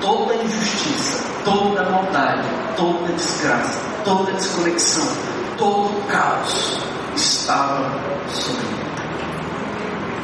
Toda 0.00 0.34
injustiça, 0.34 1.24
toda 1.44 1.88
maldade, 1.90 2.42
toda 2.76 3.12
desgraça, 3.12 3.80
toda 4.04 4.32
desconexão, 4.32 5.06
todo 5.56 6.06
caos 6.08 6.78
estava 7.14 7.90
sobre 8.28 8.66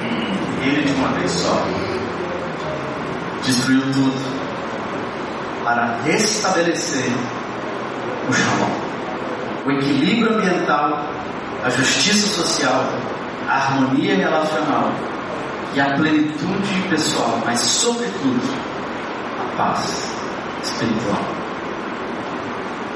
ele. 0.03 0.71
Ele 0.71 0.83
de 0.83 0.93
uma 0.93 1.09
vez 1.09 1.31
só 1.31 1.65
destruiu 3.45 3.83
tudo 3.93 4.39
para 5.65 5.97
restabelecer 6.05 7.11
o 8.29 8.33
shalom, 8.33 8.71
o 9.67 9.71
equilíbrio 9.71 10.37
ambiental, 10.37 11.07
a 11.65 11.71
justiça 11.71 12.43
social, 12.43 12.85
a 13.49 13.55
harmonia 13.55 14.17
relacional 14.17 14.93
e 15.79 15.81
a 15.81 15.95
plenitude 15.95 16.89
pessoal, 16.91 17.41
mas 17.47 17.61
sobretudo 17.61 18.43
a 19.39 19.57
paz 19.57 20.13
espiritual. 20.65 21.23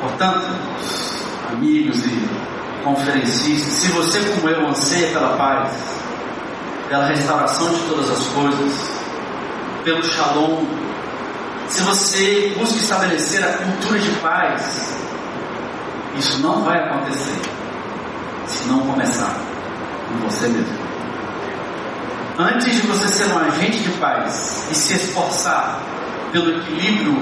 Portanto, 0.01 0.49
amigos 1.53 2.05
e 2.05 2.29
conferencistas, 2.83 3.73
se 3.75 3.93
você 3.93 4.21
como 4.35 4.49
eu 4.49 4.67
anseia 4.67 5.13
pela 5.13 5.37
paz, 5.37 5.73
pela 6.89 7.07
restauração 7.07 7.73
de 7.73 7.83
todas 7.83 8.11
as 8.11 8.27
coisas, 8.27 8.91
pelo 9.85 10.03
shalom, 10.03 10.65
se 11.69 11.85
você 11.85 12.53
busca 12.59 12.79
estabelecer 12.79 13.45
a 13.45 13.59
cultura 13.59 14.01
de 14.01 14.11
paz, 14.17 14.99
isso 16.19 16.43
não 16.43 16.65
vai 16.65 16.81
acontecer 16.81 17.41
se 18.49 18.67
não 18.67 18.81
começar 18.81 19.37
com 20.09 20.29
você 20.29 20.49
mesmo. 20.49 20.92
Antes 22.43 22.75
de 22.75 22.87
você 22.89 23.07
ser 23.07 23.33
um 23.33 23.39
agente 23.39 23.79
de 23.79 23.91
paz 23.99 24.67
e 24.69 24.75
se 24.75 24.95
esforçar 24.95 25.79
pelo 26.33 26.59
equilíbrio 26.59 27.17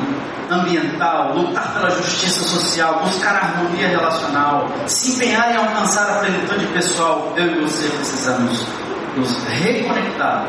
ambiental, 0.51 1.35
lutar 1.35 1.75
pela 1.75 1.91
justiça 1.91 2.43
social, 2.43 3.01
buscar 3.05 3.35
harmonia 3.35 3.89
relacional, 3.89 4.67
se 4.87 5.13
empenhar 5.13 5.53
em 5.53 5.57
alcançar 5.57 6.11
a 6.11 6.19
plenitude 6.21 6.67
pessoal, 6.69 7.35
eu 7.37 7.53
e 7.53 7.61
você 7.61 7.89
precisamos 7.91 8.67
nos 9.15 9.45
reconectar 9.45 10.47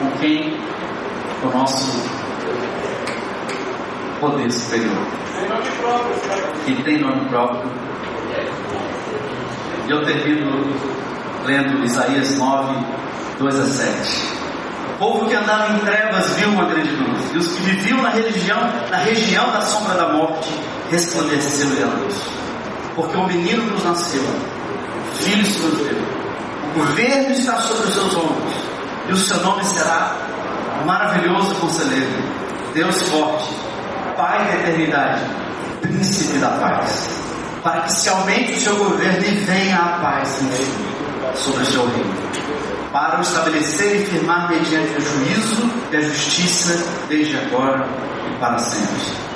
com 0.00 0.10
quem 0.18 0.58
o 1.44 1.56
nosso 1.56 2.02
poder 4.18 4.50
superior. 4.50 5.06
Que 6.66 6.82
tem 6.82 6.98
nome 6.98 7.28
próprio. 7.28 7.70
Eu 9.88 10.04
termino 10.04 10.50
lendo 11.46 11.84
Isaías 11.84 12.36
9, 12.36 12.74
2 13.40 13.58
a 13.58 13.64
7. 13.64 14.28
O 14.90 14.98
povo 14.98 15.26
que 15.26 15.34
andava 15.34 15.72
em 15.72 15.78
trevas 15.78 16.30
viu 16.34 16.50
uma 16.50 16.66
grande 16.66 16.90
luz, 16.90 17.32
e 17.32 17.38
os 17.38 17.46
que 17.52 17.62
viviam 17.62 18.02
na 18.02 18.10
religião, 18.10 18.60
na 18.90 18.98
região 18.98 19.50
da 19.50 19.62
sombra 19.62 19.94
da 19.94 20.12
morte, 20.12 20.50
resplandeceu 20.90 21.68
a 21.86 22.00
luz. 22.00 22.16
Porque 22.94 23.16
o 23.16 23.26
menino 23.26 23.64
nos 23.64 23.82
nasceu, 23.82 24.22
filho 25.14 25.46
se 25.46 25.58
nos 25.58 25.78
deu. 25.78 25.96
O 26.68 26.78
governo 26.80 27.32
está 27.32 27.56
sobre 27.62 27.88
os 27.88 27.94
seus 27.94 28.14
ombros, 28.14 28.54
e 29.08 29.12
o 29.12 29.16
seu 29.16 29.40
nome 29.40 29.64
será 29.64 30.16
maravilhoso 30.84 31.54
conselheiro, 31.54 32.22
Deus 32.74 33.02
forte, 33.08 33.54
Pai 34.18 34.44
da 34.44 34.54
eternidade, 34.54 35.22
príncipe 35.80 36.38
da 36.40 36.48
paz. 36.48 37.08
Para 37.62 37.80
que 37.82 37.92
se 37.92 38.08
aumente 38.10 38.52
o 38.52 38.60
seu 38.60 38.76
governo 38.76 39.24
e 39.24 39.30
venha 39.30 39.78
a 39.78 39.88
paz 40.00 40.40
sobre 41.36 41.62
o 41.62 41.66
seu 41.66 41.86
reino 41.86 42.39
para 42.92 43.18
o 43.18 43.22
estabelecer 43.22 44.02
e 44.02 44.06
firmar 44.06 44.48
mediante 44.48 44.96
o 44.96 45.00
juízo 45.00 45.70
e 45.92 45.96
a 45.96 46.00
justiça, 46.00 46.84
desde 47.08 47.36
agora 47.36 47.86
e 48.28 48.38
para 48.38 48.58
sempre. 48.58 49.29